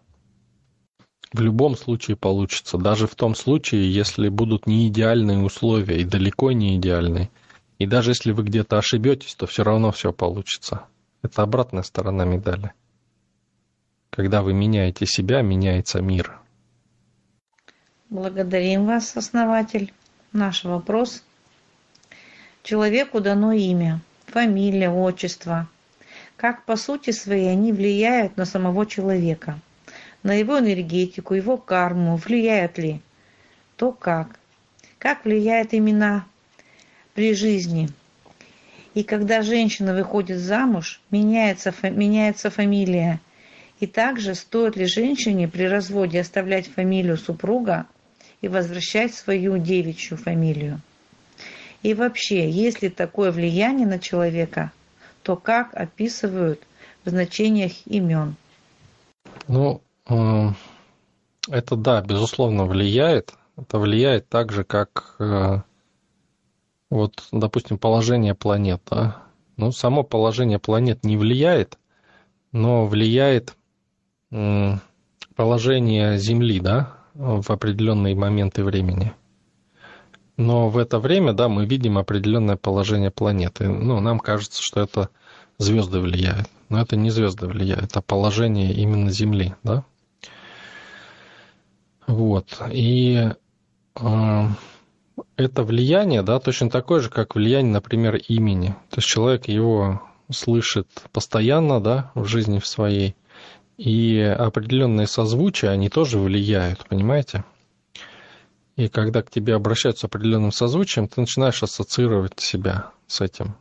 в 1.33 1.41
любом 1.41 1.75
случае 1.75 2.15
получится. 2.15 2.77
Даже 2.77 3.07
в 3.07 3.15
том 3.15 3.35
случае, 3.35 3.91
если 3.91 4.29
будут 4.29 4.67
не 4.67 4.87
идеальные 4.87 5.39
условия 5.39 5.99
и 5.99 6.05
далеко 6.05 6.51
не 6.51 6.77
идеальные. 6.77 7.29
И 7.79 7.87
даже 7.87 8.11
если 8.11 8.31
вы 8.31 8.43
где-то 8.43 8.77
ошибетесь, 8.77 9.33
то 9.35 9.47
все 9.47 9.63
равно 9.63 9.91
все 9.91 10.13
получится. 10.13 10.85
Это 11.23 11.41
обратная 11.41 11.83
сторона 11.83 12.23
медали. 12.23 12.73
Когда 14.11 14.43
вы 14.43 14.53
меняете 14.53 15.07
себя, 15.07 15.41
меняется 15.41 16.01
мир. 16.01 16.39
Благодарим 18.09 18.85
вас, 18.85 19.17
основатель. 19.17 19.91
Наш 20.33 20.63
вопрос. 20.63 21.23
Человеку 22.61 23.21
дано 23.21 23.53
имя, 23.53 24.01
фамилия, 24.27 24.91
отчество. 24.91 25.67
Как 26.37 26.63
по 26.65 26.75
сути 26.75 27.09
своей 27.09 27.51
они 27.51 27.73
влияют 27.73 28.37
на 28.37 28.45
самого 28.45 28.85
человека– 28.85 29.59
на 30.23 30.33
его 30.33 30.59
энергетику, 30.59 31.33
его 31.33 31.57
карму, 31.57 32.15
влияют 32.15 32.77
ли? 32.77 33.01
То 33.75 33.91
как? 33.91 34.39
Как 34.97 35.25
влияет 35.25 35.73
имена 35.73 36.25
при 37.13 37.33
жизни? 37.33 37.89
И 38.93 39.03
когда 39.03 39.41
женщина 39.41 39.93
выходит 39.93 40.39
замуж, 40.39 41.01
меняется, 41.11 41.73
меняется 41.81 42.49
фамилия. 42.49 43.19
И 43.79 43.87
также 43.87 44.35
стоит 44.35 44.77
ли 44.77 44.85
женщине 44.85 45.47
при 45.47 45.63
разводе 45.63 46.21
оставлять 46.21 46.67
фамилию 46.67 47.17
супруга 47.17 47.85
и 48.41 48.47
возвращать 48.47 49.13
свою 49.13 49.57
девичью 49.57 50.17
фамилию? 50.17 50.79
И 51.81 51.93
вообще, 51.93 52.49
есть 52.49 52.81
ли 52.81 52.89
такое 52.89 53.31
влияние 53.31 53.87
на 53.87 53.99
человека, 53.99 54.71
то 55.21 55.35
как 55.35 55.73
описывают 55.73 56.61
в 57.03 57.09
значениях 57.09 57.73
имен? 57.85 58.35
Ну, 59.47 59.81
это, 60.05 61.75
да, 61.75 62.01
безусловно, 62.01 62.65
влияет. 62.65 63.33
Это 63.55 63.77
влияет 63.77 64.29
так 64.29 64.51
же, 64.51 64.63
как 64.63 65.15
э, 65.19 65.61
вот, 66.89 67.23
допустим, 67.31 67.77
положение 67.77 68.33
планет, 68.33 68.81
да, 68.89 69.23
ну, 69.57 69.71
само 69.71 70.03
положение 70.03 70.57
планет 70.59 71.05
не 71.05 71.17
влияет, 71.17 71.77
но 72.51 72.85
влияет 72.85 73.55
положение 75.35 76.17
Земли, 76.17 76.59
да, 76.59 76.97
в 77.13 77.51
определенные 77.51 78.15
моменты 78.15 78.63
времени. 78.63 79.13
Но 80.37 80.69
в 80.69 80.77
это 80.79 80.97
время, 80.99 81.33
да, 81.33 81.47
мы 81.49 81.67
видим 81.67 81.99
определенное 81.99 82.57
положение 82.57 83.11
планеты. 83.11 83.67
Ну, 83.67 83.99
нам 83.99 84.19
кажется, 84.19 84.59
что 84.63 84.81
это 84.81 85.09
звезды 85.59 85.99
влияют. 85.99 86.47
Но 86.69 86.81
это 86.81 86.95
не 86.95 87.11
звезды 87.11 87.45
влияют, 87.45 87.95
а 87.95 88.01
положение 88.01 88.73
именно 88.73 89.11
Земли, 89.11 89.53
да. 89.63 89.83
Вот. 92.07 92.61
И 92.71 93.29
э, 93.95 94.47
это 95.37 95.63
влияние, 95.63 96.21
да, 96.21 96.39
точно 96.39 96.69
такое 96.69 97.01
же, 97.01 97.09
как 97.09 97.35
влияние, 97.35 97.73
например, 97.73 98.15
имени. 98.15 98.69
То 98.89 98.97
есть 98.97 99.07
человек 99.07 99.47
его 99.47 100.01
слышит 100.31 100.87
постоянно, 101.11 101.79
да, 101.81 102.11
в 102.15 102.25
жизни 102.25 102.59
в 102.59 102.67
своей. 102.67 103.15
И 103.77 104.19
определенные 104.19 105.07
созвучия, 105.07 105.71
они 105.71 105.89
тоже 105.89 106.19
влияют, 106.19 106.85
понимаете? 106.87 107.43
И 108.75 108.87
когда 108.87 109.21
к 109.21 109.29
тебе 109.29 109.55
обращаются 109.55 110.07
определенным 110.07 110.51
созвучием, 110.51 111.07
ты 111.07 111.21
начинаешь 111.21 111.61
ассоциировать 111.61 112.39
себя 112.39 112.91
с 113.07 113.21
этим. 113.21 113.55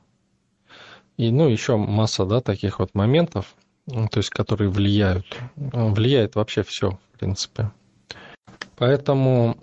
И, 1.19 1.31
ну, 1.31 1.49
еще 1.49 1.77
масса, 1.77 2.25
да, 2.25 2.41
таких 2.41 2.79
вот 2.79 2.95
моментов, 2.95 3.55
то 3.87 4.17
есть, 4.17 4.31
которые 4.31 4.71
влияют. 4.71 5.27
Влияет 5.57 6.35
вообще 6.35 6.63
все, 6.63 6.99
в 7.13 7.19
принципе. 7.19 7.71
Поэтому, 8.83 9.57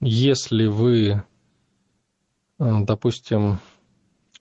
если 0.00 0.66
вы, 0.66 1.22
допустим, 2.58 3.60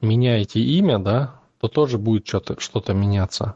меняете 0.02 0.62
имя, 0.62 0.98
да, 0.98 1.40
то 1.60 1.68
тоже 1.68 2.00
будет 2.00 2.26
что-то 2.28 2.60
что 2.60 2.82
меняться. 2.92 3.54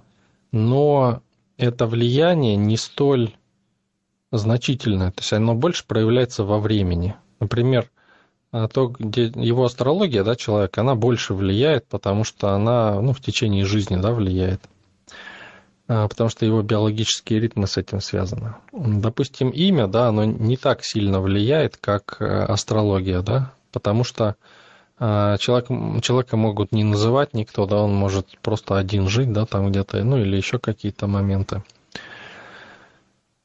Но 0.52 1.24
это 1.58 1.88
влияние 1.88 2.56
не 2.56 2.78
столь 2.78 3.34
значительное, 4.32 5.10
то 5.10 5.22
есть 5.22 5.34
оно 5.34 5.56
больше 5.56 5.88
проявляется 5.88 6.44
во 6.44 6.60
времени. 6.60 7.16
Например, 7.40 7.90
а, 8.52 8.68
то, 8.68 8.90
где 8.90 9.24
его 9.34 9.66
астрология, 9.66 10.24
да, 10.24 10.36
человека, 10.36 10.82
она 10.82 10.94
больше 10.94 11.34
влияет, 11.34 11.88
потому 11.88 12.24
что 12.24 12.52
она, 12.52 13.02
ну, 13.02 13.14
в 13.14 13.22
течение 13.22 13.66
жизни, 13.66 13.96
да, 13.96 14.12
влияет. 14.14 14.62
А, 15.90 16.08
потому 16.08 16.30
что 16.30 16.46
его 16.46 16.62
биологические 16.62 17.40
ритмы 17.40 17.66
с 17.66 17.76
этим 17.76 18.00
связаны. 18.00 18.54
Допустим, 18.72 19.50
имя, 19.50 19.88
да, 19.88 20.10
оно 20.10 20.24
не 20.24 20.56
так 20.56 20.84
сильно 20.84 21.20
влияет, 21.20 21.78
как 21.78 22.18
э, 22.20 22.26
астрология, 22.26 23.22
да, 23.22 23.54
потому 23.72 24.04
что 24.04 24.36
а, 25.00 25.38
человек, 25.38 25.68
человека 26.04 26.38
могут 26.38 26.72
не 26.74 26.84
называть 26.84 27.34
никто, 27.34 27.66
да, 27.66 27.82
он 27.82 27.96
может 27.96 28.38
просто 28.44 28.78
один 28.78 29.10
жить, 29.10 29.34
да, 29.34 29.48
там 29.48 29.72
где-то, 29.72 30.04
ну, 30.04 30.18
или 30.18 30.38
еще 30.38 30.60
какие-то 30.60 31.08
моменты. 31.08 31.64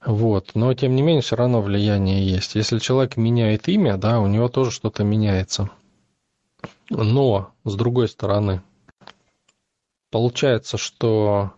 Вот. 0.05 0.51
Но, 0.53 0.75
тем 0.75 0.95
не 0.95 1.01
менее, 1.01 1.23
все 1.23 1.37
равно 1.37 1.63
влияние 1.63 2.29
есть. 2.29 2.57
Если 2.57 2.79
человек 2.79 3.17
меняет 3.17 3.69
имя, 3.69 3.97
да, 3.97 4.21
у 4.21 4.27
него 4.27 4.49
тоже 4.49 4.71
что-то 4.71 5.03
меняется. 5.03 5.71
Но, 6.91 7.53
с 7.65 7.75
другой 7.75 8.09
стороны, 8.09 8.61
получается, 10.11 10.77
что, 10.77 11.55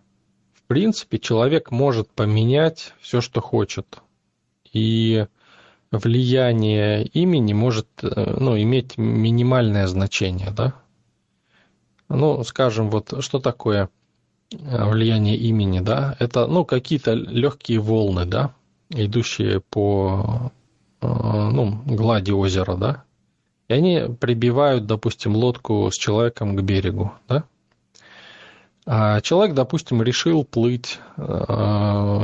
принципе, 0.66 1.18
человек 1.18 1.70
может 1.70 2.10
поменять 2.10 2.94
все, 3.00 3.20
что 3.20 3.40
хочет. 3.40 3.98
И 4.72 5.26
влияние 5.90 7.04
имени 7.04 7.52
может 7.52 7.88
э, 8.02 8.36
ну, 8.38 8.58
иметь 8.58 8.98
минимальное 8.98 9.86
значение, 9.86 10.50
да? 10.50 10.74
Ну, 12.08 12.42
скажем, 12.44 12.90
вот 12.90 13.14
что 13.20 13.38
такое 13.38 13.88
Э, 14.52 14.88
влияние 14.88 15.36
имени, 15.36 15.80
да, 15.80 16.16
это, 16.20 16.46
ну, 16.46 16.64
какие-то 16.64 17.14
легкие 17.14 17.80
волны, 17.80 18.24
да, 18.26 18.54
идущие 18.90 19.60
по, 19.60 20.52
э, 21.00 21.06
ну, 21.06 21.82
глади 21.84 22.30
озера, 22.30 22.76
да, 22.76 23.04
и 23.66 23.72
они 23.72 24.02
прибивают, 24.20 24.86
допустим, 24.86 25.34
лодку 25.34 25.90
с 25.90 25.96
человеком 25.98 26.54
к 26.54 26.62
берегу, 26.62 27.12
да, 27.28 27.42
а 28.86 29.20
человек, 29.20 29.54
допустим, 29.54 30.00
решил 30.00 30.44
плыть 30.44 31.00
э, 31.16 31.22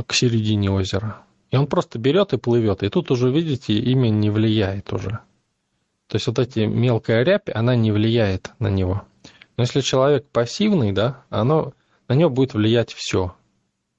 к 0.07 0.13
середине 0.13 0.71
озера, 0.71 1.17
и 1.51 1.57
он 1.57 1.67
просто 1.67 1.99
берет 1.99 2.33
и 2.33 2.37
плывет, 2.37 2.83
и 2.83 2.89
тут 2.89 3.11
уже, 3.11 3.29
видите, 3.29 3.73
имя 3.73 4.09
не 4.09 4.29
влияет 4.29 4.91
уже. 4.93 5.19
То 6.07 6.15
есть 6.15 6.27
вот 6.27 6.39
эти 6.39 6.59
мелкая 6.59 7.23
рябь, 7.23 7.49
она 7.53 7.75
не 7.75 7.91
влияет 7.91 8.51
на 8.59 8.67
него. 8.69 9.03
Но 9.57 9.63
если 9.63 9.81
человек 9.81 10.25
пассивный, 10.29 10.91
да, 10.91 11.23
оно 11.29 11.73
на 12.07 12.13
него 12.13 12.29
будет 12.29 12.53
влиять 12.53 12.93
все. 12.93 13.35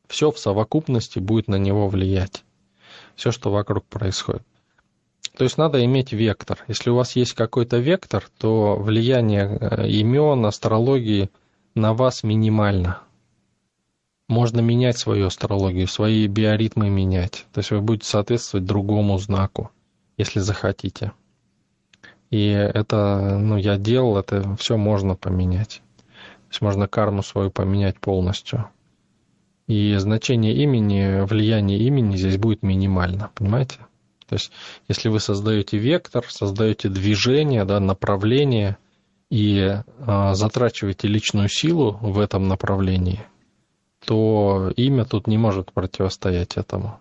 Все 0.09 0.31
в 0.31 0.39
совокупности 0.39 1.19
будет 1.19 1.49
на 1.49 1.57
него 1.57 1.89
влиять. 1.89 2.45
Все, 3.15 3.31
что 3.31 3.51
вокруг 3.51 3.85
происходит. 3.85 4.43
То 5.37 5.45
есть 5.45 5.59
надо 5.59 5.85
иметь 5.85 6.13
вектор. 6.13 6.65
Если 6.69 6.91
у 6.91 6.95
вас 6.95 7.17
есть 7.17 7.33
какой-то 7.35 7.79
вектор, 7.79 8.25
то 8.39 8.77
влияние 8.77 9.59
э, 9.61 9.89
имен, 9.89 10.47
астрологии 10.47 11.31
на 11.75 11.95
вас 11.95 12.23
минимально. 12.23 13.01
Можно 14.29 14.61
менять 14.61 14.97
свою 14.97 15.27
астрологию, 15.27 15.87
свои 15.87 16.27
биоритмы 16.27 16.89
менять. 16.89 17.47
То 17.53 17.61
есть 17.61 17.71
вы 17.71 17.81
будете 17.81 18.09
соответствовать 18.09 18.67
другому 18.67 19.19
знаку, 19.19 19.71
если 20.17 20.41
захотите. 20.41 21.13
И 22.31 22.49
это, 22.49 23.39
ну, 23.39 23.57
я 23.57 23.77
делал, 23.77 24.17
это 24.17 24.57
все 24.57 24.77
можно 24.77 25.15
поменять 25.15 25.83
есть 26.55 26.63
можно 26.63 26.87
карму 26.87 27.23
свою 27.23 27.51
поменять 27.51 27.99
полностью. 27.99 28.71
И 29.67 29.97
значение 29.97 30.55
имени, 30.55 31.27
влияние 31.27 31.81
имени 31.81 32.17
здесь 32.17 32.39
будет 32.39 32.63
минимально, 32.63 33.31
понимаете? 33.35 33.79
То 34.29 34.37
есть, 34.37 34.53
если 34.87 35.09
вы 35.09 35.19
создаете 35.19 35.79
вектор, 35.79 36.25
создаете 36.29 36.89
движение, 36.89 37.65
да, 37.65 37.81
направление 37.81 38.77
и 39.31 39.59
э, 39.59 40.35
затрачиваете 40.35 41.09
личную 41.09 41.49
силу 41.49 41.99
в 42.01 42.19
этом 42.19 42.49
направлении, 42.49 43.21
то 44.05 44.71
имя 44.77 45.05
тут 45.05 45.27
не 45.27 45.39
может 45.39 45.73
противостоять 45.73 46.57
этому. 46.57 47.01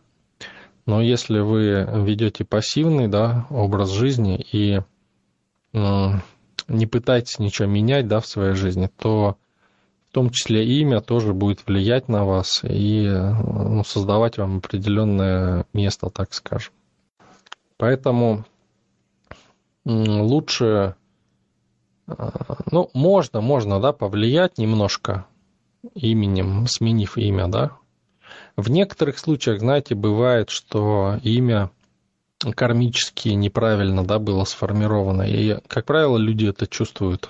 Но 0.85 1.01
если 1.01 1.39
вы 1.39 1.87
ведете 2.03 2.43
пассивный 2.43 3.07
да, 3.07 3.47
образ 3.49 3.91
жизни 3.91 4.45
и 4.51 4.81
не 5.71 6.85
пытаетесь 6.85 7.39
ничего 7.39 7.67
менять 7.67 8.07
да, 8.07 8.19
в 8.19 8.27
своей 8.27 8.53
жизни, 8.53 8.89
то 8.97 9.37
в 10.09 10.13
том 10.13 10.29
числе 10.29 10.65
имя 10.79 11.01
тоже 11.01 11.33
будет 11.33 11.65
влиять 11.65 12.07
на 12.07 12.23
вас 12.25 12.61
и 12.63 13.07
ну, 13.09 13.83
создавать 13.83 14.37
вам 14.37 14.57
определенное 14.57 15.65
место, 15.73 16.09
так 16.09 16.33
скажем. 16.33 16.71
Поэтому 17.77 18.45
лучше, 19.85 20.65
а, 20.65 20.95
ну, 22.71 22.89
можно, 22.93 23.41
можно, 23.41 23.79
да, 23.79 23.93
повлиять 23.93 24.57
немножко 24.57 25.25
именем, 25.95 26.67
сменив 26.67 27.17
имя, 27.17 27.47
да. 27.47 27.71
В 28.55 28.69
некоторых 28.69 29.19
случаях, 29.19 29.59
знаете, 29.59 29.95
бывает, 29.95 30.49
что 30.49 31.19
имя 31.23 31.71
кармически 32.55 33.29
неправильно, 33.29 34.05
да, 34.05 34.19
было 34.19 34.43
сформировано. 34.43 35.23
И, 35.23 35.59
как 35.67 35.85
правило, 35.85 36.17
люди 36.17 36.45
это 36.47 36.67
чувствуют. 36.67 37.29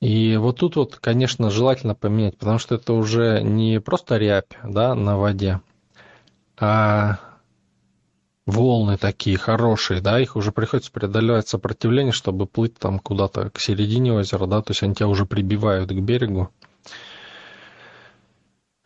И 0.00 0.36
вот 0.36 0.58
тут 0.58 0.76
вот, 0.76 0.96
конечно, 0.96 1.50
желательно 1.50 1.94
поменять, 1.94 2.36
потому 2.36 2.58
что 2.58 2.74
это 2.74 2.92
уже 2.92 3.40
не 3.42 3.80
просто 3.80 4.18
рябь 4.18 4.58
да, 4.62 4.94
на 4.94 5.16
воде, 5.16 5.60
а 6.58 7.18
волны 8.46 8.98
такие 8.98 9.38
хорошие, 9.38 10.00
да, 10.00 10.20
их 10.20 10.36
уже 10.36 10.52
приходится 10.52 10.92
преодолевать 10.92 11.48
сопротивление, 11.48 12.12
чтобы 12.12 12.46
плыть 12.46 12.78
там 12.78 12.98
куда-то 12.98 13.50
к 13.50 13.58
середине 13.58 14.12
озера, 14.12 14.46
да, 14.46 14.60
то 14.62 14.72
есть 14.72 14.82
они 14.82 14.94
тебя 14.94 15.08
уже 15.08 15.24
прибивают 15.26 15.90
к 15.90 15.94
берегу. 15.94 16.50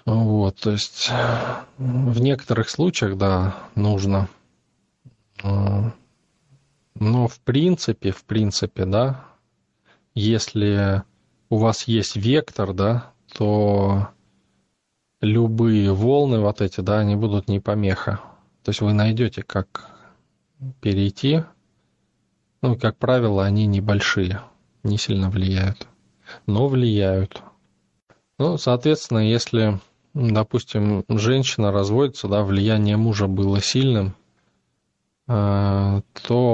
Вот, 0.05 0.57
то 0.57 0.71
есть 0.71 1.11
в 1.77 2.21
некоторых 2.21 2.71
случаях, 2.71 3.19
да, 3.19 3.57
нужно. 3.75 4.29
Но 5.43 5.93
в 7.29 7.41
принципе, 7.41 8.11
в 8.13 8.25
принципе, 8.25 8.85
да, 8.87 9.25
если 10.15 11.03
у 11.51 11.59
вас 11.59 11.85
есть 11.85 12.17
вектор, 12.17 12.73
да, 12.73 13.13
то 13.33 14.09
любые 15.21 15.93
волны 15.93 16.41
вот 16.41 16.61
эти, 16.61 16.81
да, 16.81 17.01
они 17.01 17.15
будут 17.15 17.49
не 17.49 17.61
помеха. 17.61 18.21
То 18.63 18.71
есть 18.71 18.81
вы 18.81 18.93
найдете, 18.93 19.43
как 19.43 19.91
перейти. 20.81 21.43
Ну, 22.61 22.77
как 22.77 22.97
правило, 22.97 23.45
они 23.45 23.67
небольшие, 23.67 24.43
не 24.83 24.99
сильно 24.99 25.31
влияют, 25.31 25.87
но 26.47 26.67
влияют. 26.69 27.43
Ну, 28.39 28.59
соответственно, 28.59 29.21
если, 29.21 29.81
допустим, 30.13 31.05
женщина 31.09 31.71
разводится, 31.73 32.27
да, 32.29 32.43
влияние 32.43 32.97
мужа 32.97 33.29
было 33.29 33.61
сильным, 33.61 34.17
то, 35.27 36.03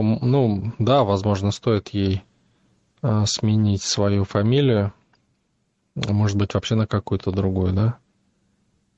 ну, 0.03 0.73
да, 0.79 1.05
возможно, 1.05 1.51
стоит 1.53 1.89
ей 1.91 2.23
сменить 3.27 3.83
свою 3.83 4.25
фамилию, 4.25 4.93
может 5.95 6.37
быть, 6.37 6.55
вообще 6.55 6.75
на 6.75 6.87
какую-то 6.87 7.31
другую, 7.31 7.73
да. 7.73 7.99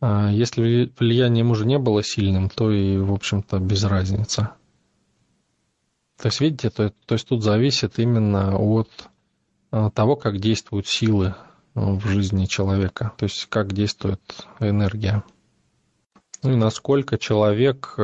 А 0.01 0.31
если 0.31 0.93
влияние 0.99 1.45
мужа 1.45 1.65
не 1.65 1.79
было 1.79 2.03
сильным, 2.03 2.51
то 2.51 2.71
и, 2.71 2.99
в 2.99 3.13
общем-то, 3.13 3.59
без 3.59 3.85
разницы. 3.85 4.51
То 6.21 6.27
есть, 6.27 6.41
видите, 6.41 6.71
то, 6.71 6.93
то 7.07 7.15
есть 7.15 7.29
тут 7.29 7.43
зависит 7.43 7.99
именно 7.99 8.57
от 8.59 8.91
а, 9.71 9.91
того, 9.91 10.17
как 10.17 10.39
действуют 10.39 10.87
силы 10.87 11.35
в 11.75 12.09
жизни 12.09 12.47
человека, 12.47 13.13
то 13.19 13.25
есть 13.25 13.47
как 13.51 13.73
действует 13.75 14.21
энергия. 14.61 15.23
Ну 16.43 16.53
и 16.53 16.57
насколько 16.57 17.19
человек 17.19 17.95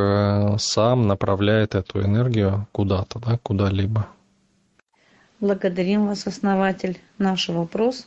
сам 0.58 1.06
направляет 1.06 1.74
эту 1.74 2.02
энергию 2.02 2.66
куда-то, 2.72 3.18
да, 3.18 3.38
куда-либо. 3.38 4.08
Благодарим 5.40 6.06
вас, 6.06 6.26
основатель. 6.26 7.00
Наш 7.18 7.48
вопрос. 7.48 8.06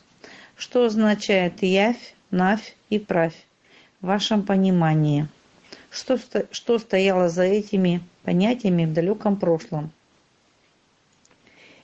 Что 0.56 0.84
означает 0.84 1.62
явь, 1.62 2.14
навь 2.30 2.76
и 2.88 2.98
правь 2.98 3.45
вашем 4.00 4.42
понимании? 4.42 5.28
Что, 5.90 6.18
что 6.50 6.78
стояло 6.78 7.28
за 7.28 7.44
этими 7.44 8.02
понятиями 8.22 8.84
в 8.84 8.92
далеком 8.92 9.36
прошлом? 9.36 9.90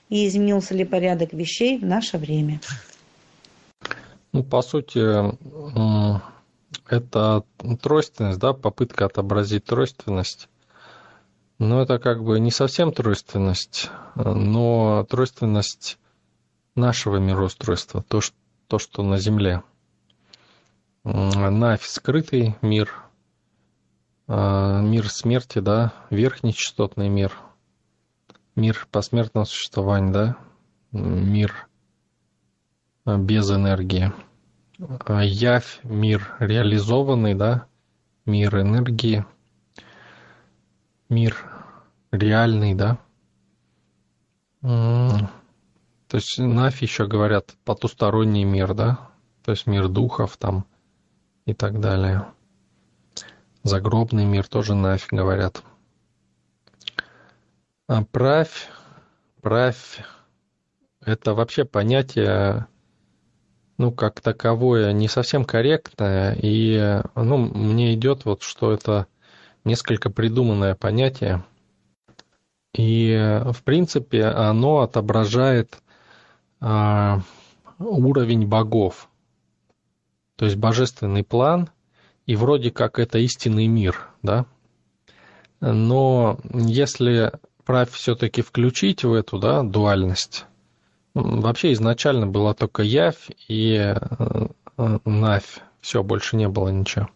И 0.09 0.27
изменился 0.27 0.75
ли 0.75 0.85
порядок 0.85 1.33
вещей 1.33 1.79
в 1.79 1.85
наше 1.85 2.17
время? 2.17 2.59
Ну, 4.31 4.43
по 4.43 4.61
сути, 4.61 4.99
это 6.87 7.43
тройственность, 7.81 8.39
да, 8.39 8.53
попытка 8.53 9.05
отобразить 9.05 9.65
тройственность. 9.65 10.49
Но 11.59 11.81
это 11.81 11.99
как 11.99 12.23
бы 12.23 12.39
не 12.39 12.51
совсем 12.51 12.91
тройственность, 12.91 13.89
но 14.15 15.05
тройственность 15.09 15.97
нашего 16.75 17.17
мироустройства, 17.17 18.03
то, 18.03 18.21
что, 18.21 18.35
то, 18.67 18.79
что 18.79 19.03
на 19.03 19.17
Земле. 19.17 19.63
Навь– 21.03 21.83
скрытый 21.85 22.55
мир, 22.61 22.89
а, 24.27 24.79
мир 24.79 25.09
смерти, 25.09 25.59
да, 25.59 25.91
верхний 26.09 26.53
частотный 26.53 27.09
мир, 27.09 27.33
мир 28.55 28.87
посмертного 28.89 29.43
существования, 29.43 30.13
да, 30.13 30.37
мир 30.93 31.67
без 33.05 33.51
энергии. 33.51 34.13
А 34.79 35.23
явь, 35.23 35.81
мир 35.83 36.37
реализованный, 36.39 37.35
да, 37.35 37.65
мир 38.25 38.61
энергии, 38.61 39.25
мир 41.09 41.35
реальный, 42.11 42.75
да. 42.75 42.97
То 44.61 46.17
есть 46.17 46.39
нафь 46.39 46.81
еще 46.81 47.07
говорят 47.07 47.57
потусторонний 47.65 48.45
мир, 48.45 48.73
да, 48.73 49.09
то 49.43 49.51
есть 49.51 49.67
мир 49.67 49.89
духов 49.89 50.37
там 50.37 50.65
и 51.45 51.53
так 51.53 51.79
далее. 51.79 52.25
Загробный 53.63 54.25
мир 54.25 54.47
тоже 54.47 54.75
нафь 54.75 55.07
говорят. 55.09 55.63
А 57.87 58.03
правь, 58.03 58.69
правь, 59.41 60.03
это 61.01 61.33
вообще 61.33 61.65
понятие 61.65 62.67
ну, 63.77 63.91
как 63.91 64.21
таковое 64.21 64.93
не 64.93 65.07
совсем 65.07 65.45
корректное, 65.45 66.37
и 66.39 67.01
ну, 67.15 67.37
мне 67.37 67.93
идет 67.95 68.25
вот, 68.25 68.41
что 68.43 68.71
это 68.71 69.07
несколько 69.63 70.09
придуманное 70.09 70.75
понятие, 70.75 71.43
и 72.73 73.41
в 73.51 73.63
принципе 73.63 74.25
оно 74.25 74.81
отображает 74.81 75.81
а, 76.59 77.21
уровень 77.79 78.47
богов, 78.47 79.09
то 80.35 80.45
есть 80.45 80.57
божественный 80.57 81.23
план, 81.23 81.69
и 82.25 82.35
вроде 82.35 82.71
как 82.71 82.99
это 82.99 83.19
истинный 83.19 83.67
мир, 83.67 84.09
да. 84.21 84.45
Но 85.59 86.39
если 86.53 87.31
правь 87.65 87.91
все-таки 87.91 88.41
включить 88.41 89.03
в 89.03 89.13
эту 89.13 89.39
да, 89.39 89.63
дуальность, 89.63 90.45
Вообще 91.13 91.73
изначально 91.73 92.25
была 92.25 92.55
только 92.55 92.81
явь 92.81 93.29
и 93.47 93.75
э, 93.75 93.95
э, 94.77 94.99
навь. 95.05 95.59
Все, 95.79 96.01
больше 96.01 96.37
не 96.37 96.47
было 96.47 96.69
ничего. 96.69 97.07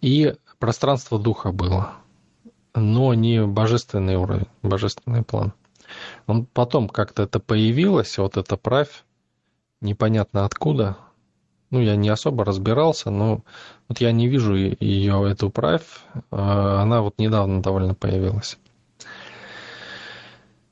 И 0.00 0.34
пространство 0.58 1.18
духа 1.18 1.52
было, 1.52 1.92
но 2.74 3.14
не 3.14 3.46
божественный 3.46 4.16
уровень, 4.16 4.48
божественный 4.62 5.22
план. 5.22 5.52
Он 6.26 6.46
потом 6.46 6.88
как-то 6.88 7.22
это 7.22 7.38
появилось, 7.38 8.18
вот 8.18 8.36
эта 8.36 8.56
правь, 8.56 9.04
непонятно 9.80 10.44
откуда. 10.44 10.96
Ну, 11.70 11.80
я 11.80 11.96
не 11.96 12.08
особо 12.08 12.44
разбирался, 12.44 13.10
но 13.10 13.42
вот 13.88 14.00
я 14.00 14.10
не 14.12 14.26
вижу 14.28 14.54
ее, 14.54 15.30
эту 15.30 15.50
правь. 15.50 16.00
Э, 16.14 16.20
она 16.30 17.02
вот 17.02 17.18
недавно 17.18 17.62
довольно 17.62 17.94
появилась. 17.94 18.58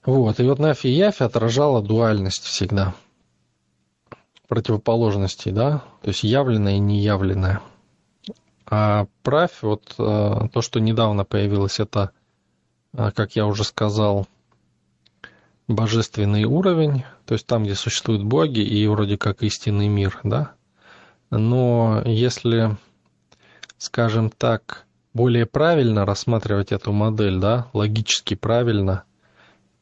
Вот, 0.05 0.39
и 0.39 0.45
вот 0.45 0.59
Нафи 0.59 0.87
Яфи 0.87 1.25
отражала 1.25 1.83
дуальность 1.83 2.45
всегда. 2.45 2.95
Противоположностей, 4.49 5.51
да, 5.51 5.83
то 6.03 6.09
есть 6.09 6.23
явленное 6.23 6.77
и 6.77 6.79
неявленное. 6.79 7.61
А 8.65 9.07
правь, 9.23 9.63
вот 9.63 9.95
э, 9.99 10.49
то, 10.53 10.63
что 10.63 10.81
недавно 10.81 11.25
появилось, 11.25 11.81
это, 11.81 12.13
э, 12.95 13.11
как 13.11 13.37
я 13.37 13.47
уже 13.47 13.65
сказал, 13.65 14.27
божественный 15.69 16.45
уровень, 16.45 17.05
то 17.27 17.35
есть 17.35 17.47
там, 17.47 17.65
где 17.65 17.75
существуют 17.75 18.25
боги 18.25 18.61
и 18.61 18.87
вроде 18.87 19.19
как 19.19 19.43
истинный 19.43 19.89
мир, 19.89 20.21
да. 20.23 20.53
Но 21.31 22.03
если, 22.05 22.77
скажем 23.79 24.31
так, 24.31 24.87
более 25.15 25.47
правильно 25.47 26.05
рассматривать 26.05 26.73
эту 26.73 26.93
модель, 26.93 27.39
да, 27.39 27.69
логически 27.73 28.35
правильно– 28.35 29.05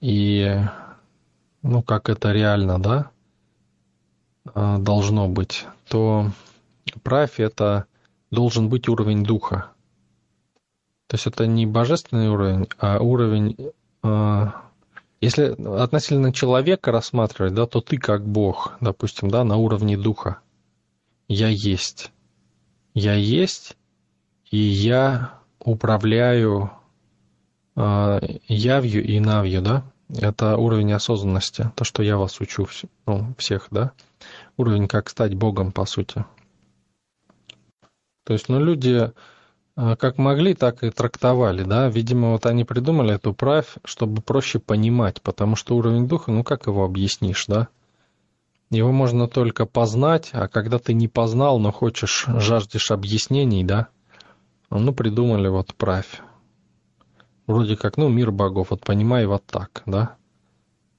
и 0.04 0.61
ну 1.62 1.83
как 1.83 2.11
это 2.11 2.30
реально, 2.30 2.78
да, 2.78 3.11
а, 4.52 4.76
должно 4.76 5.28
быть, 5.28 5.66
то 5.88 6.30
правь 7.02 7.40
это 7.40 7.87
должен 8.30 8.68
быть 8.68 8.87
уровень 8.87 9.24
духа. 9.24 9.70
То 11.07 11.14
есть 11.14 11.26
это 11.26 11.46
не 11.46 11.64
божественный 11.64 12.28
уровень, 12.28 12.68
а 12.78 12.98
уровень... 12.98 13.57
А, 14.02 14.61
если 15.22 15.57
относительно 15.78 16.35
человека 16.35 16.92
рассматривать, 16.92 17.54
да, 17.54 17.64
то 17.64 17.80
ты 17.80 17.96
как 17.96 18.26
Бог, 18.26 18.76
допустим, 18.83 19.30
да, 19.30 19.42
на 19.42 19.57
уровне 19.57 19.96
духа. 19.96 20.40
Я 21.28 21.48
есть. 21.48 22.12
Я 22.94 23.14
есть, 23.14 23.76
и 24.50 24.58
я 24.58 25.40
управляю 25.58 26.70
э, 27.76 28.20
явью 28.46 29.04
и 29.04 29.18
навью, 29.20 29.62
да? 29.62 29.84
Это 30.10 30.56
уровень 30.56 30.92
осознанности, 30.92 31.72
то, 31.74 31.84
что 31.84 32.02
я 32.02 32.18
вас 32.18 32.40
учу 32.40 32.68
ну, 33.06 33.34
всех, 33.38 33.68
да? 33.70 33.92
Уровень, 34.56 34.87
как 34.87 35.08
стать 35.08 35.34
Богом, 35.34 35.72
по 35.72 35.87
сути. 35.87 36.24
То 38.24 38.32
есть, 38.32 38.48
ну, 38.48 38.60
люди 38.60 39.10
э, 39.76 39.96
как 39.96 40.18
могли, 40.18 40.54
так 40.54 40.84
и 40.84 40.90
трактовали, 40.90 41.64
да. 41.64 41.88
Видимо, 41.88 42.32
вот 42.32 42.46
они 42.46 42.64
придумали 42.64 43.14
эту 43.14 43.34
правь, 43.34 43.76
чтобы 43.84 44.22
проще 44.22 44.58
понимать, 44.58 45.20
потому 45.22 45.56
что 45.56 45.76
уровень 45.76 46.06
духа, 46.06 46.30
ну, 46.30 46.44
как 46.44 46.66
его 46.66 46.84
объяснишь, 46.84 47.46
да? 47.46 47.68
Его 48.74 48.92
можно 48.92 49.28
только 49.28 49.66
познать, 49.66 50.30
а 50.32 50.48
когда 50.48 50.78
ты 50.78 50.94
не 50.94 51.08
познал, 51.08 51.58
но 51.58 51.72
хочешь, 51.72 52.26
жаждешь 52.26 52.90
объяснений, 52.90 53.64
да, 53.64 53.88
ну, 54.70 54.92
придумали 54.92 55.48
вот 55.48 55.74
правь 55.74 56.20
вроде 57.46 57.76
как, 57.76 57.96
ну, 57.96 58.08
мир 58.08 58.30
богов, 58.30 58.70
вот 58.70 58.84
понимай 58.84 59.26
вот 59.26 59.44
так, 59.46 59.82
да? 59.87 60.16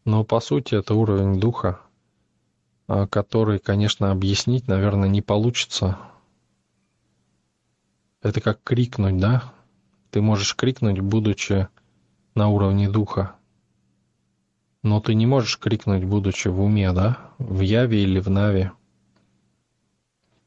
Но 0.03 0.23
по 0.23 0.39
сути 0.39 0.75
это 0.75 0.93
уровень 0.93 1.39
духа, 1.39 1.79
а, 2.87 3.07
который, 3.07 3.59
конечно, 3.59 4.11
объяснить, 4.11 4.67
наверное, 4.67 5.09
не 5.09 5.21
получится. 5.21 5.97
Это 8.21 8.41
как 8.41 8.61
крикнуть, 8.63 9.17
да? 9.17 9.43
Ты 10.11 10.21
можешь 10.21 10.55
крикнуть, 10.55 10.99
будучи 10.99 11.67
на 12.35 12.49
уровне 12.49 12.89
духа. 12.89 13.35
Но 14.85 14.99
ты 14.99 15.15
не 15.15 15.25
можешь 15.25 15.57
крикнуть, 15.57 16.05
будучи 16.05 16.47
в 16.47 16.61
уме, 16.61 16.93
да? 16.93 17.17
В 17.39 17.61
яве 17.61 18.03
или 18.03 18.19
в 18.19 18.29
наве. 18.29 18.71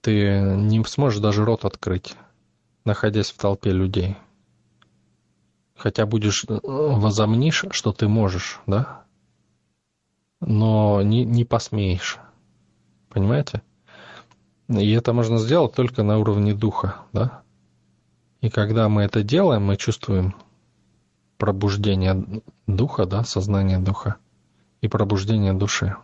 Ты 0.00 0.40
не 0.56 0.82
сможешь 0.84 1.20
даже 1.20 1.44
рот 1.44 1.64
открыть, 1.64 2.14
находясь 2.84 3.32
в 3.32 3.36
толпе 3.36 3.72
людей 3.72 4.16
хотя 5.78 6.06
будешь 6.06 6.44
э, 6.48 6.58
возомнишь, 6.62 7.64
что 7.70 7.92
ты 7.92 8.08
можешь, 8.08 8.60
да, 8.66 9.04
но 10.40 11.00
не, 11.02 11.24
не 11.24 11.44
посмеешь. 11.44 12.18
Понимаете? 13.08 13.62
И 14.68 14.90
это 14.90 15.12
можно 15.12 15.38
сделать 15.38 15.72
только 15.72 16.02
на 16.02 16.18
уровне 16.18 16.52
духа, 16.52 16.96
да? 17.12 17.42
И 18.40 18.50
когда 18.50 18.88
мы 18.88 19.02
это 19.02 19.22
делаем, 19.22 19.64
мы 19.64 19.76
чувствуем 19.76 20.34
пробуждение 21.38 22.42
духа, 22.66 23.06
да, 23.06 23.24
сознания 23.24 23.78
духа 23.78 24.16
и 24.80 24.88
пробуждение 24.88 25.52
души. 25.52 25.96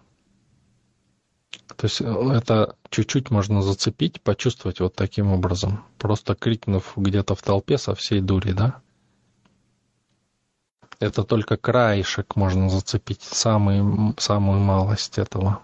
То 1.76 1.87
есть 1.87 2.00
э, 2.00 2.04
это 2.04 2.76
чуть-чуть 2.90 3.30
можно 3.30 3.62
зацепить, 3.62 4.20
почувствовать 4.20 4.80
вот 4.80 4.94
таким 4.94 5.32
образом, 5.32 5.84
просто 5.98 6.34
крикнув 6.34 6.92
где-то 6.96 7.34
в 7.34 7.42
толпе 7.42 7.78
со 7.78 7.94
всей 7.94 8.20
дури, 8.20 8.52
да? 8.52 8.80
Это 11.00 11.24
только 11.24 11.56
краешек 11.56 12.37
можно 12.37 12.68
зацепить, 12.70 13.22
самый, 13.22 14.14
самую 14.18 14.60
малость 14.60 15.18
этого. 15.18 15.60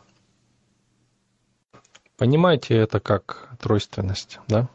Понимаете 2.17 2.77
это 2.77 3.01
как 3.01 3.49
тройственность, 3.61 4.41
да? 4.49 4.69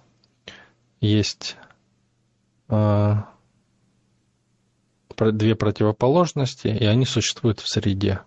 Есть 1.01 1.57
э, 2.69 3.15
две 5.15 5.55
противоположности, 5.55 6.67
и 6.67 6.85
они 6.85 7.05
существуют 7.05 7.59
в 7.59 7.67
среде, 7.67 8.21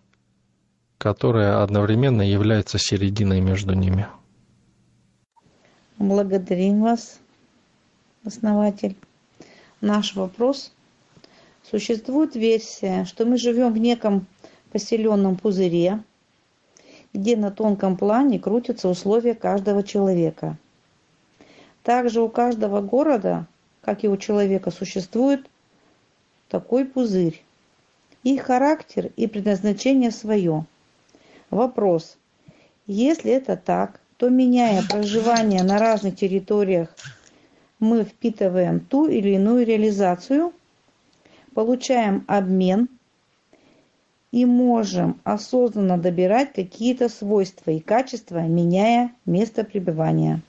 которая 0.98 1.62
одновременно 1.62 2.22
является 2.22 2.78
серединой 2.78 3.40
между 3.40 3.74
ними. 3.74 4.06
Благодарим 5.98 6.82
вас, 6.82 7.18
основатель. 8.24 8.96
Наш 9.80 10.14
вопрос. 10.14 10.72
Существует 11.68 12.34
версия, 12.34 13.04
что 13.04 13.26
мы 13.26 13.36
живем 13.36 13.72
в 13.72 13.78
неком 13.78 14.26
поселенном 14.70 15.36
пузыре, 15.36 16.02
где 17.12 17.36
на 17.36 17.50
тонком 17.50 17.96
плане 17.96 18.38
крутятся 18.38 18.88
условия 18.88 19.34
каждого 19.34 19.82
человека. 19.82 20.56
Также 21.82 22.20
у 22.20 22.28
каждого 22.28 22.80
города, 22.80 23.46
как 23.82 24.04
и 24.04 24.08
у 24.08 24.16
человека, 24.16 24.70
существует 24.70 25.48
такой 26.48 26.84
пузырь. 26.84 27.42
Их 28.24 28.42
характер 28.42 29.10
и 29.16 29.26
предназначение 29.26 30.10
свое. 30.10 30.64
Вопрос. 31.50 32.16
Если 32.86 33.30
это 33.30 33.56
так, 33.56 34.00
то 34.16 34.28
меняя 34.28 34.82
проживание 34.82 35.62
на 35.62 35.78
разных 35.78 36.16
территориях, 36.16 36.94
мы 37.78 38.02
впитываем 38.02 38.80
ту 38.80 39.06
или 39.06 39.30
иную 39.30 39.64
реализацию, 39.64 40.52
получаем 41.54 42.24
обмен 42.26 42.88
и 44.32 44.44
можем 44.44 45.20
осознанно 45.24 45.96
добирать 45.96 46.52
какие-то 46.52 47.08
свойства 47.08 47.70
и 47.70 47.80
качества, 47.80 48.40
меняя 48.40 49.12
место 49.24 49.64
пребывания. 49.64 50.42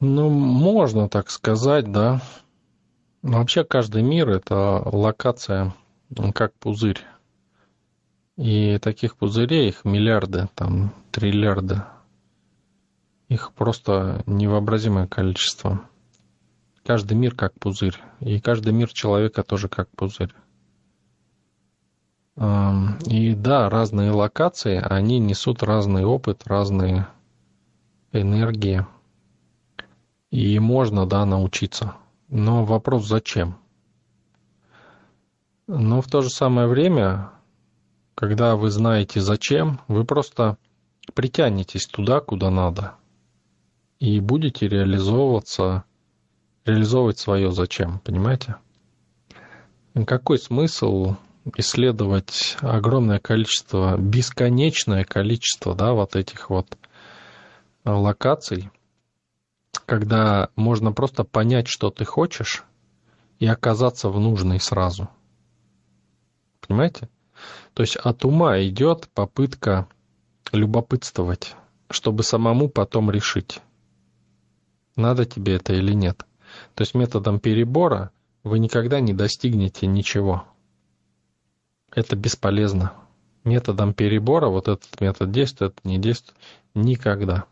Ну, 0.00 0.28
можно 0.28 1.08
так 1.08 1.30
сказать, 1.30 1.90
да. 1.90 2.20
Вообще 3.22 3.64
каждый 3.64 4.02
мир– 4.02 4.28
это 4.30 4.82
локация, 4.84 5.74
как 6.34 6.54
пузырь. 6.54 7.00
И 8.36 8.78
таких 8.78 9.16
пузырей, 9.16 9.68
их 9.68 9.84
миллиарды, 9.84 10.48
там, 10.54 10.94
триллиарды. 11.10 11.82
Их 13.28 13.52
просто 13.52 14.22
невообразимое 14.26 15.08
количество. 15.08 15.82
Каждый 16.86 17.14
мир 17.14 17.34
как 17.34 17.58
пузырь. 17.58 18.00
И 18.20 18.40
каждый 18.40 18.72
мир 18.72 18.92
человека 18.92 19.42
тоже 19.42 19.68
как 19.68 19.88
пузырь. 19.90 20.32
И 22.36 23.34
да, 23.34 23.68
разные 23.68 24.12
локации, 24.12 24.80
они 24.80 25.18
несут 25.18 25.64
разный 25.64 26.04
опыт, 26.04 26.46
разные 26.46 27.08
энергии. 28.12 28.86
И 30.30 30.58
можно, 30.60 31.04
да, 31.04 31.26
научиться. 31.26 31.96
Но 32.28 32.64
вопрос 32.64 33.06
зачем? 33.06 33.58
Но 35.66 36.00
в 36.00 36.06
то 36.08 36.20
же 36.20 36.30
самое 36.30 36.66
время, 36.66 37.30
когда 38.14 38.56
вы 38.56 38.70
знаете 38.70 39.20
зачем, 39.20 39.80
вы 39.88 40.04
просто 40.04 40.56
притянетесь 41.14 41.86
туда, 41.86 42.20
куда 42.20 42.50
надо. 42.50 42.94
И 43.98 44.20
будете 44.20 44.68
реализовываться, 44.68 45.84
реализовывать 46.64 47.18
свое 47.18 47.50
зачем, 47.50 47.98
понимаете? 48.00 48.56
Какой 50.06 50.38
смысл 50.38 51.16
исследовать 51.56 52.56
огромное 52.60 53.18
количество, 53.18 53.96
бесконечное 53.96 55.04
количество, 55.04 55.74
да, 55.74 55.92
вот 55.92 56.14
этих 56.14 56.50
вот 56.50 56.66
локаций, 57.84 58.70
когда 59.86 60.50
можно 60.56 60.92
просто 60.92 61.24
понять, 61.24 61.68
что 61.68 61.90
ты 61.90 62.04
хочешь, 62.04 62.64
и 63.38 63.46
оказаться 63.46 64.08
в 64.08 64.18
нужной 64.18 64.60
сразу. 64.60 65.08
Понимаете? 66.60 67.08
То 67.74 67.82
есть 67.82 67.96
от 67.96 68.24
ума 68.24 68.60
идет 68.62 69.08
попытка 69.14 69.86
любопытствовать, 70.52 71.54
чтобы 71.90 72.22
самому 72.24 72.68
потом 72.68 73.10
решить, 73.10 73.60
надо 74.96 75.24
тебе 75.24 75.54
это 75.54 75.74
или 75.74 75.92
нет. 75.92 76.24
То 76.74 76.82
есть 76.82 76.94
методом 76.94 77.38
перебора 77.38 78.10
вы 78.42 78.58
никогда 78.58 79.00
не 79.00 79.12
достигнете 79.12 79.86
ничего 79.86 80.44
это 81.98 82.16
бесполезно. 82.16 82.92
Методом 83.44 83.94
перебора 83.94 84.48
вот 84.48 84.68
этот 84.68 85.00
метод 85.00 85.30
действует, 85.30 85.78
не 85.84 85.98
действует 85.98 86.36
никогда. 86.74 87.44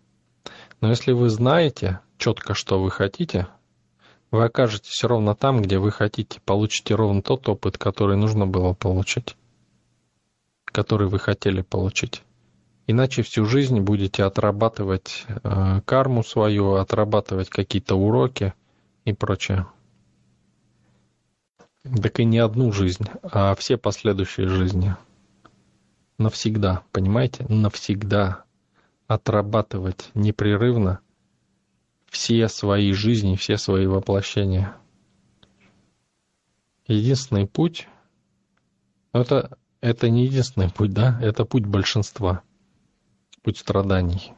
Но 0.81 0.89
если 0.89 1.13
вы 1.13 1.31
знаете 1.31 2.01
четко, 2.19 2.55
что 2.55 2.83
вы 2.83 2.91
хотите, 2.91 3.49
вы 4.31 4.45
окажетесь 4.45 5.05
ровно 5.05 5.35
там, 5.35 5.63
где 5.63 5.79
вы 5.79 5.91
хотите, 5.91 6.41
получите 6.45 6.95
ровно 6.95 7.23
тот 7.23 7.49
опыт, 7.49 7.79
который 7.79 8.17
нужно 8.17 8.47
было 8.47 8.75
получить, 8.75 9.37
который 10.65 11.09
вы 11.09 11.19
хотели 11.19 11.63
получить. 11.63 12.23
Иначе 12.89 13.23
всю 13.23 13.47
жизнь 13.47 13.81
будете 13.81 14.23
отрабатывать 14.25 15.27
э, 15.29 15.81
карму 15.85 16.23
свою, 16.23 16.75
отрабатывать 16.75 17.49
какие-то 17.49 17.97
уроки 17.97 18.55
и 19.05 19.13
прочее. 19.13 19.67
Так 21.83 22.21
и 22.21 22.25
не 22.25 22.39
одну 22.39 22.73
жизнь, 22.73 23.07
а 23.23 23.55
все 23.55 23.77
последующие 23.77 24.49
жизни. 24.49 24.95
Навсегда, 26.19 26.83
понимаете? 26.93 27.45
Навсегда 27.49 28.45
отрабатывать 29.07 30.11
непрерывно 30.15 31.01
все 32.11 32.49
свои 32.49 32.93
жизни, 32.93 33.37
все 33.37 33.57
свои 33.57 33.87
воплощения. 33.87 34.77
Единственный 36.87 37.47
путь, 37.47 37.89
это, 39.13 39.59
это 39.81 40.09
не 40.09 40.25
единственный 40.25 40.71
путь, 40.71 40.93
да, 40.93 41.19
это 41.21 41.45
путь 41.45 41.67
большинства, 41.67 42.43
путь 43.43 43.59
страданий. 43.59 44.33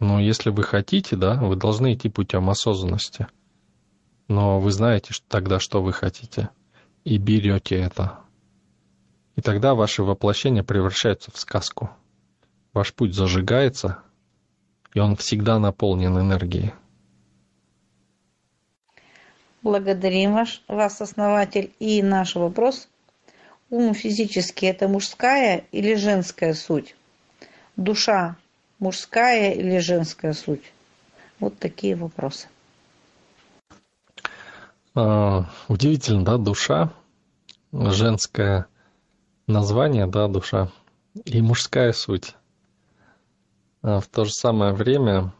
Но 0.00 0.20
если 0.20 0.50
вы 0.50 0.64
хотите, 0.64 1.16
да, 1.16 1.36
вы 1.36 1.56
должны 1.56 1.94
идти 1.94 2.08
путем 2.08 2.50
осознанности– 2.50 3.28
но 4.32 4.60
вы 4.60 4.70
знаете 4.70 5.12
тогда, 5.28 5.58
что 5.60 5.82
вы 5.82 5.92
хотите, 5.92 6.48
и 7.04 7.18
берете 7.18 7.76
это. 7.76 8.20
И 9.36 9.42
тогда 9.42 9.74
ваши 9.74 10.02
воплощения 10.02 10.62
превращаются 10.62 11.30
в 11.30 11.38
сказку. 11.38 11.90
Ваш 12.72 12.94
путь 12.94 13.14
зажигается, 13.14 13.98
и 14.94 15.00
он 15.00 15.16
всегда 15.16 15.58
наполнен 15.58 16.18
энергией. 16.18 16.72
Благодарим 19.62 20.34
ваш, 20.34 20.62
вас, 20.66 21.00
основатель. 21.00 21.72
И 21.78 22.02
наш 22.02 22.34
вопрос. 22.34 22.88
Ум 23.70 23.94
физически– 23.94 24.66
это 24.66 24.88
мужская 24.88 25.64
или 25.70 25.94
женская 25.94 26.54
суть? 26.54 26.96
Душа– 27.76 28.36
мужская 28.80 29.52
или 29.52 29.78
женская 29.78 30.34
суть? 30.34 30.72
Вот 31.38 31.58
такие 31.58 31.94
вопросы. 31.94 32.48
А, 34.94 35.46
удивительно, 35.68 36.24
да, 36.24 36.36
душа, 36.36 36.92
женское 37.72 38.66
название, 39.46 40.06
да, 40.06 40.28
душа, 40.28 40.70
и 41.24 41.40
мужская 41.40 41.92
суть. 41.92 42.34
А 43.82 43.98
в 43.98 44.06
то 44.06 44.24
же 44.24 44.32
самое 44.32 44.72
время 44.72 45.32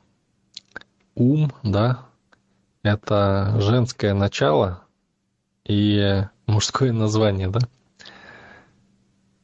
ум, 1.15 1.53
да, 1.63 2.07
это 2.83 3.57
женское 3.61 4.15
начало 4.15 4.83
и 5.65 6.25
мужское 6.47 6.93
название, 6.93 7.49
да. 7.49 7.61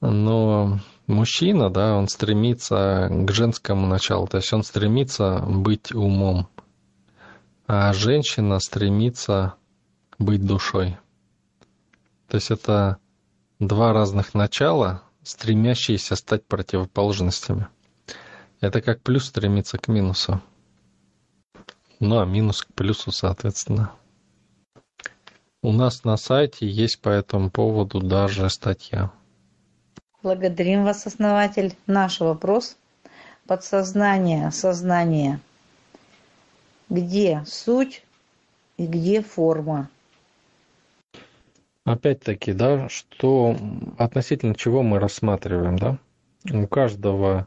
Но 0.00 0.80
мужчина, 1.06 1.70
да, 1.70 1.96
он 1.96 2.08
стремится 2.08 3.08
к 3.10 3.30
женскому 3.30 3.86
началу, 3.86 4.26
то 4.26 4.38
есть 4.38 4.52
он 4.52 4.64
стремится 4.64 5.44
быть 5.46 5.92
умом, 5.92 6.48
а 7.68 7.92
женщина 7.92 8.58
стремится 8.58 9.54
быть 10.18 10.44
душой. 10.44 10.96
То 12.26 12.36
есть 12.36 12.50
это 12.50 12.98
два 13.60 13.92
разных 13.92 14.34
начала, 14.34 15.02
стремящиеся 15.22 16.16
стать 16.16 16.44
противоположностями. 16.46 17.68
Это 18.60 18.80
как 18.80 19.00
плюс 19.02 19.26
стремится 19.26 19.78
к 19.78 19.88
минусу. 19.88 20.40
Ну 22.00 22.18
а 22.18 22.24
минус 22.24 22.62
к 22.62 22.72
плюсу, 22.74 23.12
соответственно. 23.12 23.92
У 25.62 25.72
нас 25.72 26.04
на 26.04 26.16
сайте 26.16 26.68
есть 26.68 27.00
по 27.00 27.08
этому 27.08 27.50
поводу 27.50 28.00
даже 28.00 28.48
статья. 28.50 29.10
Благодарим 30.22 30.84
вас, 30.84 31.06
основатель. 31.06 31.74
Наш 31.86 32.20
вопрос. 32.20 32.76
Подсознание, 33.46 34.50
сознание. 34.50 35.40
Где 36.88 37.44
суть 37.46 38.04
и 38.76 38.86
где 38.86 39.22
форма? 39.22 39.88
Опять-таки, 41.84 42.52
да, 42.52 42.88
что 42.88 43.56
относительно 43.96 44.54
чего 44.54 44.82
мы 44.82 44.98
рассматриваем, 44.98 45.78
да? 45.78 45.98
У 46.52 46.66
каждого 46.66 47.46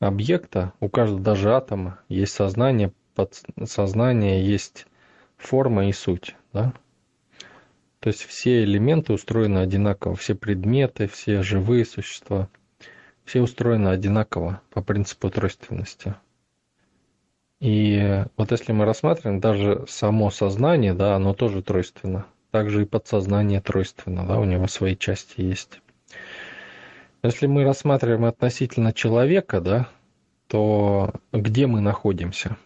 объекта, 0.00 0.72
у 0.80 0.88
каждого 0.88 1.20
даже 1.20 1.54
атома 1.54 2.00
есть 2.08 2.32
сознание, 2.32 2.92
подсознание 3.14 4.44
есть 4.44 4.86
форма 5.36 5.88
и 5.88 5.92
суть, 5.92 6.34
да? 6.52 6.72
То 8.00 8.08
есть 8.08 8.24
все 8.24 8.64
элементы 8.64 9.12
устроены 9.12 9.58
одинаково, 9.58 10.16
все 10.16 10.34
предметы, 10.34 11.06
все 11.06 11.42
живые 11.42 11.84
существа, 11.84 12.48
все 13.24 13.42
устроены 13.42 13.88
одинаково 13.88 14.62
по 14.70 14.82
принципу 14.82 15.30
тройственности. 15.30 16.14
И 17.60 18.24
вот 18.38 18.52
если 18.52 18.72
мы 18.72 18.86
рассматриваем 18.86 19.38
даже 19.38 19.84
само 19.86 20.30
сознание, 20.30 20.94
да, 20.94 21.14
оно 21.14 21.34
тоже 21.34 21.62
тройственно. 21.62 22.26
Также 22.50 22.82
и 22.82 22.86
подсознание 22.86 23.60
тройственно, 23.60 24.26
да, 24.26 24.40
у 24.40 24.44
него 24.44 24.66
свои 24.66 24.96
части 24.96 25.42
есть. 25.42 25.82
Если 27.22 27.46
мы 27.46 27.64
рассматриваем 27.64 28.24
относительно 28.24 28.94
человека, 28.94 29.60
да, 29.60 29.88
то 30.46 31.12
где 31.32 31.66
мы 31.66 31.82
находимся? 31.82 32.56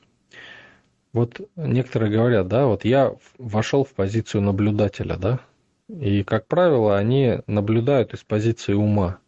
Вот 1.12 1.40
некоторые 1.56 2.12
говорят, 2.12 2.46
да, 2.46 2.66
вот 2.66 2.84
я 2.84 3.14
вошел 3.36 3.84
в 3.84 3.92
позицию 3.94 4.42
наблюдателя, 4.42 5.16
да, 5.16 5.40
и, 5.88 6.22
как 6.22 6.46
правило, 6.46 6.96
они 6.96 7.40
наблюдают 7.48 8.14
из 8.14 8.22
позиции 8.22 8.74
ума, 8.74 9.18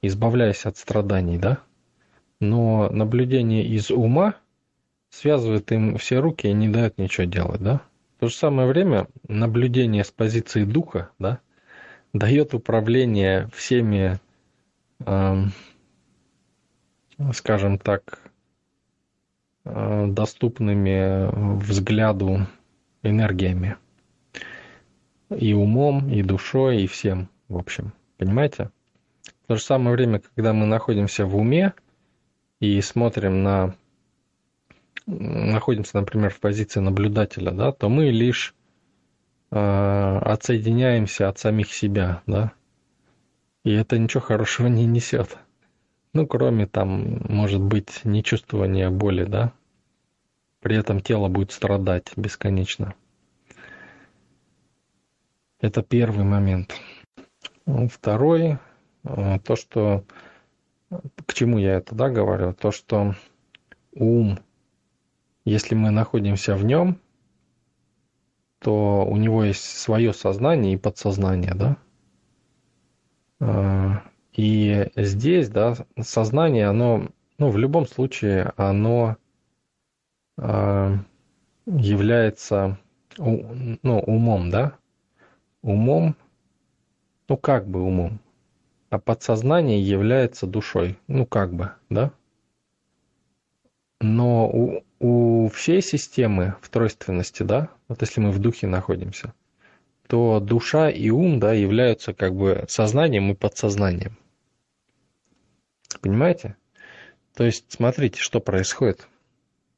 избавляясь 0.00 0.64
от 0.64 0.78
страданий, 0.78 1.36
да. 1.36 1.58
Но 2.40 2.88
наблюдение 2.88 3.64
из 3.66 3.90
ума 3.90 4.34
связывает 5.10 5.70
им 5.72 5.98
все 5.98 6.20
руки 6.20 6.46
и 6.46 6.54
не 6.54 6.68
дает 6.68 6.96
ничего 6.96 7.26
делать, 7.26 7.60
да. 7.60 7.82
В 8.16 8.20
то 8.20 8.28
же 8.28 8.34
самое 8.34 8.66
время 8.66 9.08
наблюдение 9.28 10.04
с 10.04 10.10
позиции 10.10 10.64
духа, 10.64 11.10
да, 11.18 11.40
дает 12.14 12.54
управление 12.54 13.48
всеми 13.54 14.18
скажем 17.32 17.78
так, 17.78 18.20
э, 19.64 20.06
доступными 20.08 21.58
взгляду 21.58 22.46
энергиями. 23.02 23.76
И 25.30 25.52
умом, 25.52 26.10
и 26.10 26.22
душой, 26.22 26.82
и 26.82 26.86
всем, 26.86 27.28
в 27.48 27.56
общем. 27.56 27.92
Понимаете? 28.18 28.70
В 29.44 29.46
то 29.48 29.56
же 29.56 29.62
самое 29.62 29.94
время, 29.94 30.20
когда 30.34 30.52
мы 30.52 30.66
находимся 30.66 31.24
в 31.24 31.36
уме 31.36 31.72
и 32.58 32.80
смотрим 32.80 33.42
на 33.42 33.74
находимся, 35.06 35.96
например, 35.96 36.30
в 36.30 36.40
позиции 36.40 36.80
наблюдателя, 36.80 37.50
да, 37.50 37.72
то 37.72 37.88
мы 37.88 38.10
лишь 38.10 38.54
э, 39.50 39.56
отсоединяемся 39.56 41.28
от 41.28 41.38
самих 41.38 41.72
себя, 41.72 42.22
да, 42.26 42.52
и 43.64 43.72
это 43.72 43.98
ничего 43.98 44.20
хорошего 44.20 44.68
не 44.68 44.86
несет. 44.86 45.38
Ну, 46.12 46.26
кроме 46.26 46.66
там, 46.66 47.20
может 47.28 47.60
быть, 47.60 48.04
нечувствования 48.04 48.90
боли, 48.90 49.24
да? 49.24 49.52
При 50.60 50.76
этом 50.76 51.00
тело 51.00 51.28
будет 51.28 51.52
страдать 51.52 52.12
бесконечно. 52.16 52.94
Это 55.60 55.82
первый 55.82 56.24
момент. 56.24 56.74
Второй, 57.66 58.58
э, 59.04 59.38
то, 59.40 59.56
что... 59.56 60.04
К 61.26 61.34
чему 61.34 61.58
я 61.58 61.74
это, 61.74 61.94
да, 61.94 62.08
говорю? 62.08 62.52
То, 62.52 62.72
что 62.72 63.14
ум, 63.92 64.40
если 65.44 65.76
мы 65.76 65.90
находимся 65.90 66.56
в 66.56 66.64
нем, 66.64 66.98
то 68.58 69.06
у 69.06 69.16
него 69.16 69.44
есть 69.44 69.62
свое 69.62 70.12
сознание 70.12 70.74
и 70.74 70.76
подсознание, 70.76 71.54
да? 71.54 71.76
А, 73.40 74.02
и 74.34 74.90
здесь, 74.96 75.48
да, 75.48 75.74
сознание, 76.00 76.68
оно, 76.68 77.08
ну, 77.38 77.50
в 77.50 77.56
любом 77.56 77.86
случае, 77.86 78.52
оно 78.56 79.16
э, 80.36 80.96
является, 81.66 82.78
ну, 83.16 83.98
умом, 84.00 84.50
да, 84.50 84.76
умом, 85.62 86.16
ну, 87.28 87.36
как 87.36 87.66
бы 87.66 87.82
умом, 87.82 88.20
а 88.90 88.98
подсознание 88.98 89.80
является 89.80 90.46
душой, 90.46 90.98
ну, 91.06 91.26
как 91.26 91.52
бы, 91.52 91.72
да. 91.88 92.12
Но 94.02 94.48
у, 94.48 94.84
у 94.98 95.48
всей 95.48 95.82
системы 95.82 96.56
в 96.60 96.68
тройственности, 96.70 97.42
да, 97.42 97.68
вот 97.88 98.00
если 98.02 98.20
мы 98.20 98.30
в 98.30 98.38
духе 98.38 98.66
находимся, 98.66 99.34
то 100.10 100.40
душа 100.40 100.90
и 100.90 101.08
ум 101.08 101.38
да, 101.38 101.52
являются 101.52 102.12
как 102.12 102.34
бы 102.34 102.64
сознанием 102.68 103.30
и 103.30 103.36
подсознанием. 103.36 104.18
Понимаете? 106.00 106.56
То 107.36 107.44
есть 107.44 107.66
смотрите, 107.68 108.18
что 108.18 108.40
происходит. 108.40 109.06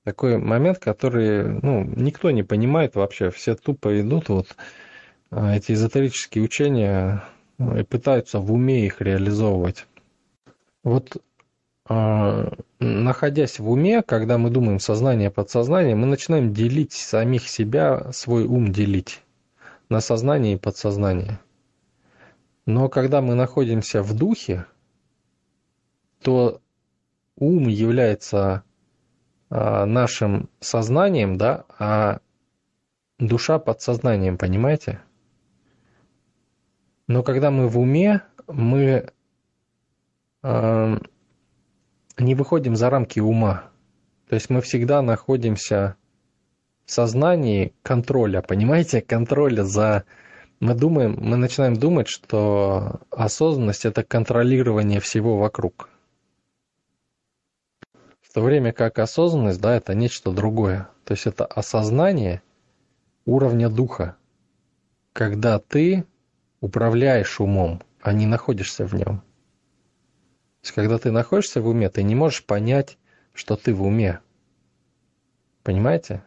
Такой 0.05 0.39
момент, 0.39 0.79
который 0.79 1.61
ну, 1.61 1.85
никто 1.85 2.31
не 2.31 2.43
понимает 2.43 2.95
вообще. 2.95 3.31
Все 3.31 3.55
тупо 3.55 4.01
идут 4.01 4.31
вот 4.31 4.57
а, 5.31 5.55
эти 5.55 5.73
эзотерические 5.73 6.45
учения 6.45 7.23
ну, 7.59 7.77
и 7.79 7.83
пытаются 7.83 8.39
в 8.39 8.51
уме 8.55 8.87
их 8.87 9.03
реализовывать. 9.03 9.87
Вот 10.83 11.19
э, 11.91 12.51
находясь 12.81 13.59
в 13.59 13.71
уме, 13.71 14.03
когда 14.03 14.39
мы 14.39 14.49
думаем 14.49 14.81
сознание, 14.81 15.31
подсознание, 15.31 15.95
мы 15.95 16.07
начинаем 16.07 16.55
делить 16.55 16.95
самих 16.95 17.47
себя, 17.51 18.11
свой 18.13 18.45
ум 18.45 18.73
делить 18.73 19.22
на 19.93 20.01
сознание 20.01 20.55
и 20.55 20.59
подсознание. 20.59 21.39
Но 22.67 22.89
когда 22.89 23.21
мы 23.21 23.35
находимся 23.35 24.03
в 24.03 24.15
духе, 24.15 24.67
то 26.23 26.61
ум 27.37 27.69
является 27.69 28.65
а, 29.51 29.85
нашим 29.85 30.49
сознанием, 30.61 31.37
да, 31.37 31.65
а 31.79 32.21
душа 33.19 33.59
подсознанием, 33.59 34.39
понимаете? 34.39 35.03
Но 37.07 37.23
когда 37.23 37.51
мы 37.51 37.69
в 37.69 37.79
уме, 37.79 38.23
мы 38.47 39.11
э, 40.43 40.99
не 42.19 42.35
выходим 42.35 42.77
за 42.77 42.91
рамки 42.91 43.21
ума. 43.21 43.65
То 44.29 44.37
есть 44.37 44.49
мы 44.49 44.63
всегда 44.63 45.03
находимся 45.03 45.97
сознании 46.87 47.75
контроля, 47.83 48.43
понимаете, 48.43 49.01
контроля 49.01 49.65
за... 49.65 50.05
Мы 50.61 50.75
думаем, 50.75 51.17
мы 51.19 51.37
начинаем 51.37 51.75
думать, 51.75 52.09
что 52.09 53.01
осознанность– 53.11 53.85
это 53.87 54.05
контролирование 54.05 55.01
всего 55.01 55.37
вокруг. 55.37 55.89
В 58.21 58.33
то 58.33 58.41
время 58.41 58.73
как 58.73 58.99
осознанность, 58.99 59.61
да, 59.61 59.77
это 59.77 59.95
нечто 59.95 60.31
другое. 60.31 60.89
То 61.05 61.13
есть 61.13 61.27
это 61.27 61.45
осознание 61.45 62.43
уровня 63.25 63.69
духа, 63.69 64.17
когда 65.13 65.59
ты 65.59 66.07
управляешь 66.61 67.41
умом, 67.41 67.83
а 68.01 68.13
не 68.13 68.27
находишься 68.27 68.87
в 68.87 68.95
нем. 68.95 69.19
То 70.63 70.67
есть 70.67 70.75
когда 70.75 70.99
ты 70.99 71.11
находишься 71.11 71.61
в 71.61 71.67
уме, 71.67 71.91
ты 71.91 72.05
не 72.05 72.15
можешь 72.15 72.45
понять, 72.45 72.97
что 73.35 73.57
ты 73.57 73.75
в 73.75 73.83
уме. 73.83 74.21
Понимаете? 75.65 76.23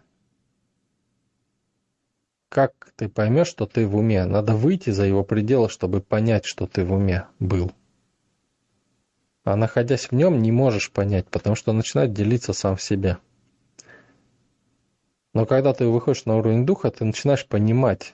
Как 2.56 2.94
ты 2.96 3.10
поймешь, 3.10 3.50
что 3.50 3.66
ты 3.66 3.86
в 3.86 3.98
уме? 3.98 4.24
Надо 4.24 4.56
выйти 4.56 4.90
за 4.90 5.04
его 5.04 5.26
пределы, 5.26 5.68
чтобы 5.68 6.00
понять, 6.00 6.46
что 6.46 6.68
ты 6.68 6.86
в 6.86 6.94
уме 6.94 7.28
был. 7.38 7.74
А 9.44 9.58
находясь 9.58 10.06
в 10.06 10.14
нем, 10.14 10.42
не 10.42 10.54
можешь 10.54 10.90
понять, 10.90 11.28
потому 11.28 11.58
что 11.58 11.74
начинает 11.74 12.14
делиться 12.14 12.54
сам 12.54 12.78
в 12.78 12.82
себе. 12.82 13.18
Но 15.34 15.46
когда 15.46 15.74
ты 15.74 15.86
выходишь 15.86 16.24
на 16.24 16.38
уровень 16.38 16.66
духа, 16.66 16.92
ты 16.92 17.04
начинаешь 17.04 17.46
понимать, 17.46 18.14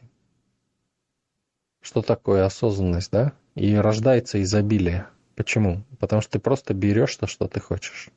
что 1.79 2.01
такое 2.01 2.43
осознанность, 2.43 3.11
да? 3.11 3.33
И 3.53 3.75
рождается 3.75 4.41
изобилие. 4.41 5.07
Почему? 5.35 5.83
Потому 5.99 6.23
что 6.23 6.31
ты 6.31 6.39
просто 6.39 6.73
берешь 6.73 7.15
то, 7.15 7.27
что 7.27 7.47
ты 7.47 7.59
хочешь. 7.59 8.09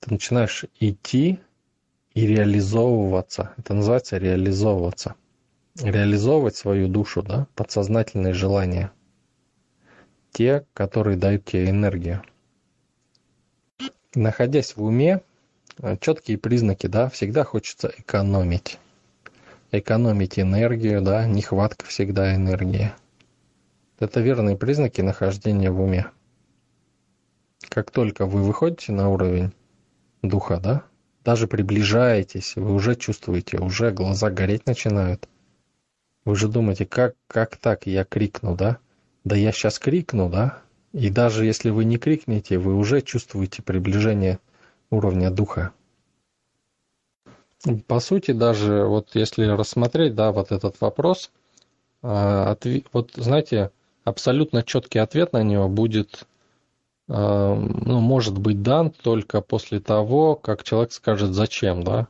Ты 0.00 0.10
начинаешь 0.10 0.66
идти 0.78 1.40
и 2.18 2.26
реализовываться. 2.26 3.54
Это 3.58 3.74
называется 3.74 4.18
реализовываться. 4.18 5.14
Реализовывать 5.80 6.56
свою 6.56 6.88
душу, 6.88 7.22
да, 7.22 7.46
подсознательные 7.54 8.34
желания. 8.34 8.90
Те, 10.32 10.66
которые 10.74 11.16
дают 11.16 11.44
тебе 11.44 11.70
энергию. 11.70 12.24
Находясь 14.16 14.74
в 14.74 14.82
уме, 14.82 15.22
четкие 16.00 16.38
признаки, 16.38 16.88
да, 16.88 17.08
всегда 17.08 17.44
хочется 17.44 17.92
экономить. 17.96 18.80
экономить 19.70 20.40
энергию, 20.40 21.00
да, 21.02 21.24
нехватка 21.24 21.86
всегда 21.86 22.34
энергии. 22.34 22.90
Это 24.00 24.18
верные 24.18 24.56
признаки 24.56 25.02
нахождения 25.02 25.70
в 25.70 25.80
уме. 25.80 26.10
Как 27.68 27.92
только 27.92 28.26
вы 28.26 28.42
выходите 28.42 28.90
на 28.90 29.08
уровень 29.08 29.52
духа, 30.22 30.58
да, 30.58 30.82
даже 31.24 31.46
приближаетесь, 31.46 32.56
вы 32.56 32.74
уже 32.74 32.96
чувствуете, 32.96 33.58
уже 33.58 33.90
глаза 33.90 34.30
гореть 34.30 34.66
начинают. 34.66 35.28
Вы 36.24 36.36
же 36.36 36.48
думаете, 36.48 36.86
как, 36.86 37.14
как 37.26 37.56
так 37.56 37.86
я 37.86 38.04
крикну, 38.04 38.54
да? 38.56 38.78
Да 39.24 39.36
я 39.36 39.52
сейчас 39.52 39.78
крикну, 39.78 40.28
да? 40.28 40.62
И 40.92 41.10
даже 41.10 41.44
если 41.44 41.70
вы 41.70 41.84
не 41.84 41.98
крикнете, 41.98 42.58
вы 42.58 42.74
уже 42.74 43.02
чувствуете 43.02 43.62
приближение 43.62 44.38
уровня 44.90 45.30
духа. 45.30 45.72
По 47.86 48.00
сути, 48.00 48.30
даже 48.30 48.84
вот 48.84 49.10
если 49.14 49.46
рассмотреть, 49.46 50.14
да, 50.14 50.32
вот 50.32 50.52
этот 50.52 50.80
вопрос, 50.80 51.30
а, 52.02 52.56
вот 52.92 53.12
знаете, 53.16 53.70
абсолютно 54.04 54.62
четкий 54.62 55.00
ответ 55.00 55.32
на 55.32 55.42
него 55.42 55.68
будет, 55.68 56.26
ну, 57.08 58.00
может 58.00 58.38
быть 58.38 58.62
дан 58.62 58.90
только 58.90 59.40
после 59.40 59.80
того, 59.80 60.36
как 60.36 60.62
человек 60.62 60.92
скажет 60.92 61.32
зачем, 61.32 61.82
да. 61.82 62.08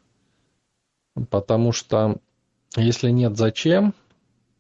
Потому 1.31 1.73
что 1.73 2.17
если 2.77 3.11
нет 3.11 3.37
зачем, 3.37 3.95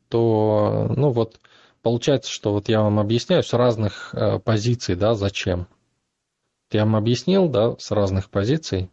то, 0.08 0.92
ну 0.96 1.10
вот, 1.10 1.40
получается, 1.82 2.30
что 2.30 2.52
вот 2.52 2.68
я 2.68 2.82
вам 2.82 2.98
объясняю 2.98 3.42
с 3.42 3.52
разных 3.52 4.14
э, 4.14 4.38
позиций, 4.38 4.94
да, 4.94 5.14
зачем. 5.14 5.66
Я 6.70 6.84
вам 6.84 6.96
объяснил, 6.96 7.48
да, 7.48 7.76
с 7.78 7.90
разных 7.90 8.30
позиций, 8.30 8.90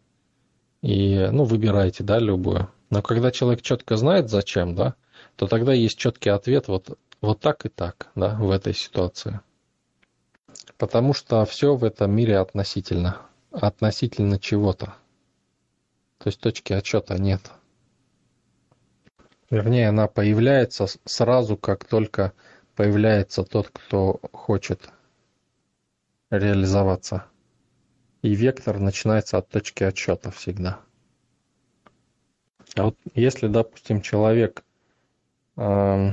и, 0.82 1.28
ну, 1.30 1.44
выбирайте, 1.44 2.04
да, 2.04 2.18
любую. 2.18 2.70
Но 2.90 3.02
когда 3.02 3.30
человек 3.30 3.62
четко 3.62 3.96
знает, 3.96 4.30
зачем, 4.30 4.74
да, 4.74 4.94
то 5.36 5.46
тогда 5.46 5.72
есть 5.72 5.98
четкий 5.98 6.30
ответ 6.30 6.68
вот, 6.68 6.98
вот 7.20 7.40
так 7.40 7.66
и 7.66 7.68
так, 7.68 8.10
да, 8.14 8.34
в 8.36 8.50
этой 8.50 8.74
ситуации. 8.74 9.40
Потому 10.78 11.12
что 11.14 11.44
все 11.44 11.74
в 11.74 11.84
этом 11.84 12.10
мире 12.10 12.38
относительно. 12.38 13.22
Относительно 13.50 14.38
чего-то. 14.38 14.94
То 16.18 16.28
есть 16.28 16.40
точки 16.40 16.72
отчета 16.72 17.18
нет. 17.18 17.50
Вернее, 19.50 19.88
она 19.88 20.08
появляется 20.08 20.86
сразу, 21.04 21.56
как 21.56 21.84
только 21.84 22.32
появляется 22.74 23.44
тот, 23.44 23.68
кто 23.68 24.20
хочет 24.32 24.90
реализоваться. 26.30 27.24
И 28.22 28.34
вектор 28.34 28.78
начинается 28.78 29.38
от 29.38 29.48
точки 29.48 29.84
отсчета 29.84 30.30
всегда. 30.30 30.80
А 32.74 32.84
вот 32.84 32.96
если, 33.14 33.46
допустим, 33.46 34.02
человек 34.02 34.64
э, 35.56 36.10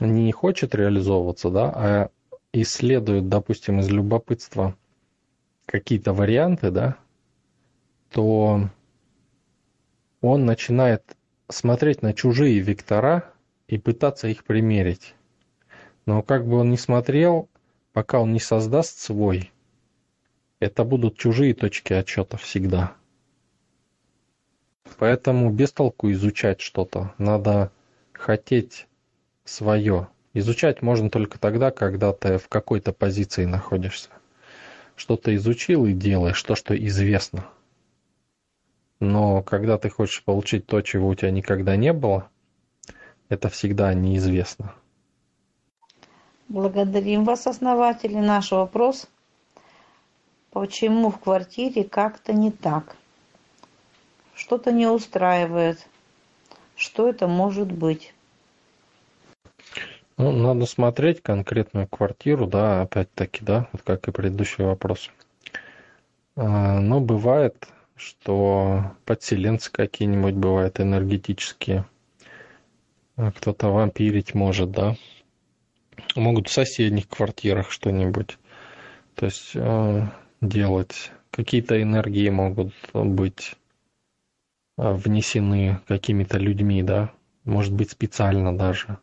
не 0.00 0.32
хочет 0.32 0.74
реализовываться, 0.74 1.50
да, 1.50 1.72
а 1.74 2.10
исследует, 2.52 3.28
допустим, 3.28 3.80
из 3.80 3.88
любопытства 3.88 4.76
какие-то 5.66 6.12
варианты, 6.12 6.70
да, 6.70 6.96
то 8.10 8.68
он 10.20 10.44
начинает 10.44 11.16
смотреть 11.48 12.02
на 12.02 12.12
чужие 12.12 12.58
вектора 12.60 13.32
и 13.68 13.78
пытаться 13.78 14.28
их 14.28 14.44
примерить. 14.44 15.14
Но 16.06 16.22
как 16.22 16.46
бы 16.46 16.56
он 16.56 16.70
ни 16.70 16.76
смотрел, 16.76 17.48
пока 17.92 18.20
он 18.20 18.32
не 18.32 18.40
создаст 18.40 18.98
свой, 18.98 19.52
это 20.58 20.84
будут 20.84 21.16
чужие 21.16 21.54
точки 21.54 21.92
отчета 21.92 22.36
всегда. 22.36 22.94
Поэтому 24.98 25.50
без 25.50 25.72
толку 25.72 26.10
изучать 26.10 26.60
что-то. 26.60 27.14
Надо 27.16 27.70
хотеть 28.12 28.86
свое. 29.44 30.08
Изучать 30.32 30.82
можно 30.82 31.10
только 31.10 31.38
тогда, 31.38 31.70
когда 31.70 32.12
ты 32.12 32.38
в 32.38 32.48
какой-то 32.48 32.92
позиции 32.92 33.44
находишься. 33.44 34.10
Что-то 34.96 35.34
изучил 35.34 35.86
и 35.86 35.92
делаешь 35.92 36.42
то, 36.42 36.54
что 36.54 36.76
известно– 36.76 37.46
но 39.00 39.42
когда 39.42 39.78
ты 39.78 39.88
хочешь 39.88 40.22
получить 40.22 40.66
то, 40.66 40.82
чего 40.82 41.08
у 41.08 41.14
тебя 41.14 41.30
никогда 41.30 41.74
не 41.74 41.94
было, 41.94 42.28
это 43.30 43.48
всегда 43.48 43.92
неизвестно. 43.94 44.74
Благодарим 46.48 47.24
вас, 47.24 47.46
основатели. 47.46 48.16
Наш 48.16 48.52
вопрос. 48.52 49.08
Почему 50.50 51.10
в 51.10 51.18
квартире 51.18 51.84
как-то 51.84 52.34
не 52.34 52.50
так? 52.50 52.96
Что-то 54.34 54.70
не 54.70 54.86
устраивает. 54.86 55.86
Что 56.76 57.08
это 57.08 57.26
может 57.26 57.72
быть? 57.72 58.12
Ну, 60.20 60.32
надо 60.32 60.66
смотреть 60.66 61.22
конкретную 61.22 61.88
квартиру, 61.88 62.46
да, 62.46 62.82
опять-таки, 62.82 63.42
да, 63.42 63.70
вот 63.72 63.80
как 63.80 64.06
и 64.06 64.10
предыдущий 64.12 64.62
вопрос. 64.62 65.10
А, 66.36 66.78
но 66.78 67.00
бывает, 67.00 67.68
что 67.96 68.92
подселенцы 69.06 69.72
какие-нибудь 69.72 70.34
бывают 70.34 70.78
энергетические. 70.78 71.86
А 73.16 73.32
кто-то 73.32 73.68
вампирить 73.68 74.34
может, 74.34 74.70
да. 74.72 74.94
Могут 76.16 76.48
в 76.48 76.52
соседних 76.52 77.08
квартирах 77.08 77.70
что-нибудь. 77.70 78.36
То 79.14 79.24
есть 79.24 79.52
э, 79.54 80.06
делать. 80.42 81.12
Какие-то 81.30 81.80
энергии 81.80 82.28
могут 82.28 82.74
быть 82.92 83.54
э, 84.76 84.92
внесены 84.92 85.80
какими-то 85.88 86.36
людьми, 86.36 86.82
да. 86.82 87.10
Может 87.44 87.72
быть 87.72 87.90
специально 87.90 88.54
даже. 88.54 88.98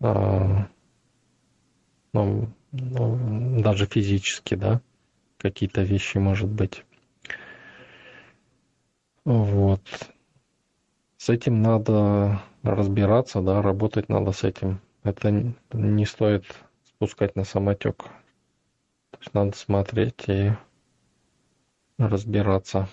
Э, 0.00 0.64
ну, 2.12 2.48
ну, 2.72 3.62
даже 3.62 3.86
физически, 3.86 4.54
да. 4.54 4.80
Какие-то 5.38 5.82
вещи, 5.82 6.18
может 6.18 6.48
быть. 6.48 6.84
Вот. 9.24 9.82
С 11.16 11.28
этим 11.28 11.62
надо 11.62 12.42
разбираться, 12.62 13.40
да, 13.40 13.62
работать 13.62 14.08
надо 14.08 14.32
с 14.32 14.44
этим. 14.44 14.80
Это 15.02 15.54
не 15.72 16.06
стоит 16.06 16.44
спускать 16.84 17.36
на 17.36 17.44
самотек. 17.44 18.04
То 19.10 19.18
есть 19.20 19.34
надо 19.34 19.56
смотреть 19.56 20.28
и 20.28 20.52
разбираться. 21.98 22.88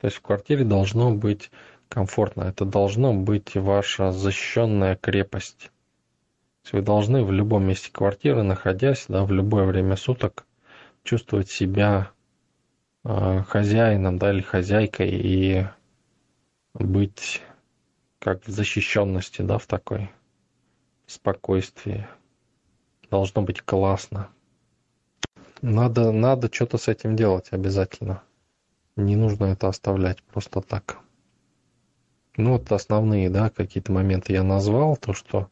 То 0.00 0.06
есть 0.06 0.16
в 0.18 0.22
квартире 0.22 0.64
должно 0.64 1.12
быть 1.12 1.50
комфортно. 1.88 2.42
Это 2.42 2.64
должно 2.64 3.12
быть 3.12 3.54
ваша 3.54 4.12
защищенная 4.12 4.96
крепость. 4.96 5.70
Вы 6.70 6.82
должны 6.82 7.24
в 7.24 7.32
любом 7.32 7.64
месте 7.64 7.90
квартиры, 7.90 8.42
находясь, 8.42 9.06
да, 9.08 9.24
в 9.24 9.32
любое 9.32 9.64
время 9.64 9.96
суток, 9.96 10.46
чувствовать 11.02 11.50
себя 11.50 12.12
Э, 13.04 13.42
хозяином, 13.42 14.18
да, 14.18 14.32
или 14.32 14.42
хозяйкой 14.42 15.10
и 15.10 15.66
быть 16.74 17.42
как 18.20 18.46
в 18.46 18.50
защищенности, 18.50 19.42
да, 19.42 19.58
в 19.58 19.66
такой 19.66 20.10
спокойствии. 21.06 22.06
Должно 23.10 23.42
быть 23.42 23.60
классно. 23.60 24.28
Надо, 25.60 26.12
надо 26.12 26.52
что-то 26.52 26.78
с 26.78 26.86
этим 26.86 27.16
делать 27.16 27.48
обязательно. 27.50 28.22
Не 28.94 29.16
нужно 29.16 29.46
это 29.46 29.68
оставлять 29.68 30.22
просто 30.22 30.60
так. 30.60 30.98
Ну, 32.36 32.52
вот 32.52 32.70
основные, 32.70 33.28
да, 33.30 33.50
какие-то 33.50 33.90
моменты 33.90 34.32
я 34.32 34.44
назвал, 34.44 34.96
то, 34.96 35.12
что 35.12 35.50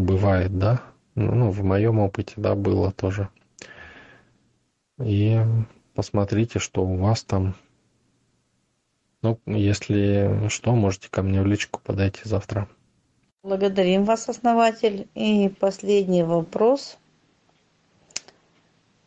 бывает, 0.00 0.58
да. 0.58 0.82
Ну, 1.14 1.50
в 1.50 1.62
моем 1.62 2.00
опыте, 2.00 2.34
да, 2.36 2.54
было 2.54 2.90
тоже. 2.90 3.28
И 5.02 5.40
посмотрите, 5.94 6.58
что 6.58 6.84
у 6.84 6.96
вас 6.96 7.22
там. 7.22 7.54
Ну, 9.22 9.38
если 9.46 10.48
что, 10.48 10.74
можете 10.74 11.08
ко 11.08 11.22
мне 11.22 11.40
в 11.40 11.46
личку 11.46 11.80
подойти 11.82 12.20
завтра. 12.24 12.68
Благодарим 13.42 14.04
вас, 14.04 14.28
основатель. 14.28 15.08
И 15.14 15.48
последний 15.60 16.22
вопрос. 16.22 16.98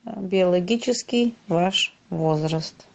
Биологический 0.04 1.36
ваш 1.48 1.94
возраст. 2.10 2.88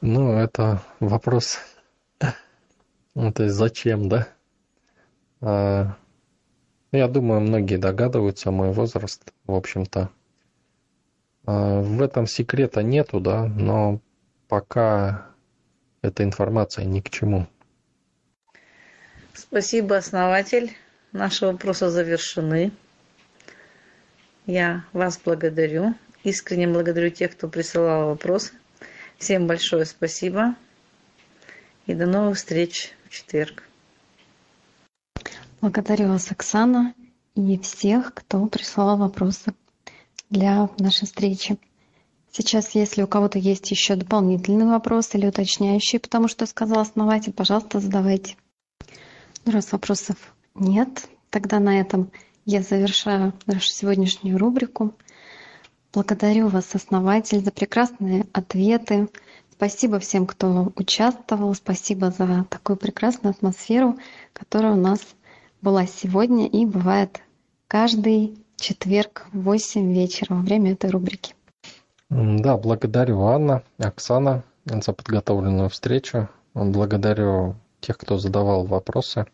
Ну, 0.00 0.32
это 0.32 0.82
вопрос. 1.00 1.58
Ну, 3.14 3.32
то 3.32 3.44
есть 3.44 3.54
зачем, 3.54 4.10
да? 4.10 4.28
А, 5.40 5.96
я 6.92 7.08
думаю, 7.08 7.40
многие 7.40 7.76
догадываются 7.76 8.50
мой 8.50 8.72
возраст, 8.72 9.32
в 9.46 9.54
общем-то. 9.54 10.10
А, 11.44 11.80
в 11.80 12.02
этом 12.02 12.26
секрета 12.26 12.82
нету, 12.82 13.20
да, 13.20 13.44
но 13.44 14.00
пока 14.48 15.26
эта 16.02 16.22
информация 16.24 16.84
ни 16.84 17.00
к 17.00 17.10
чему. 17.10 17.46
Спасибо, 19.34 19.96
основатель. 19.96 20.72
Наши 21.12 21.46
вопросы 21.46 21.88
завершены. 21.88 22.72
Я 24.46 24.84
вас 24.92 25.20
благодарю. 25.22 25.94
Искренне 26.24 26.66
благодарю 26.68 27.10
тех, 27.10 27.32
кто 27.32 27.48
присылал 27.48 28.08
вопросы. 28.08 28.52
Всем 29.18 29.46
большое 29.46 29.84
спасибо. 29.84 30.54
И 31.86 31.94
до 31.94 32.06
новых 32.06 32.36
встреч 32.36 32.92
в 33.04 33.10
четверг. 33.10 33.62
Благодарю 35.60 36.08
вас, 36.08 36.30
Оксана, 36.30 36.94
и 37.34 37.58
всех, 37.58 38.12
кто 38.14 38.44
прислал 38.46 38.98
вопросы 38.98 39.54
для 40.28 40.68
нашей 40.78 41.06
встречи. 41.06 41.58
Сейчас, 42.30 42.74
если 42.74 43.02
у 43.02 43.06
кого-то 43.06 43.38
есть 43.38 43.70
еще 43.70 43.96
дополнительный 43.96 44.66
вопрос 44.66 45.14
или 45.14 45.26
уточняющий, 45.26 45.98
потому 45.98 46.28
что 46.28 46.44
сказал 46.44 46.80
основатель, 46.80 47.32
пожалуйста, 47.32 47.80
задавайте. 47.80 48.36
Ну, 49.46 49.52
раз 49.52 49.72
вопросов 49.72 50.16
нет, 50.54 51.08
тогда 51.30 51.58
на 51.58 51.80
этом 51.80 52.10
я 52.44 52.60
завершаю 52.60 53.32
нашу 53.46 53.68
сегодняшнюю 53.68 54.36
рубрику. 54.36 54.94
Благодарю 55.94 56.48
вас, 56.48 56.74
основатель, 56.74 57.42
за 57.42 57.50
прекрасные 57.50 58.26
ответы. 58.34 59.08
Спасибо 59.52 59.98
всем, 60.00 60.26
кто 60.26 60.72
участвовал. 60.76 61.54
Спасибо 61.54 62.10
за 62.10 62.44
такую 62.50 62.76
прекрасную 62.76 63.30
атмосферу, 63.30 63.96
которая 64.34 64.72
у 64.72 64.76
нас 64.76 65.00
была 65.66 65.84
сегодня 65.84 66.46
и 66.46 66.64
бывает 66.64 67.22
каждый 67.66 68.38
четверг 68.54 69.26
в 69.32 69.40
8 69.40 69.92
вечера 69.92 70.36
во 70.36 70.40
время 70.40 70.74
этой 70.74 70.90
рубрики. 70.90 71.34
Да, 72.08 72.56
благодарю 72.56 73.20
Анна, 73.22 73.64
Оксана 73.78 74.44
за 74.64 74.92
подготовленную 74.92 75.68
встречу. 75.68 76.28
Благодарю 76.54 77.56
тех, 77.80 77.98
кто 77.98 78.16
задавал 78.16 78.64
вопросы. 78.64 79.26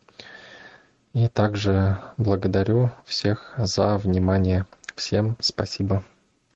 И 1.13 1.29
также 1.29 1.99
благодарю 2.17 2.91
всех 3.05 3.53
за 3.59 3.99
внимание. 3.99 4.65
Всем 4.97 5.37
спасибо. 5.39 6.03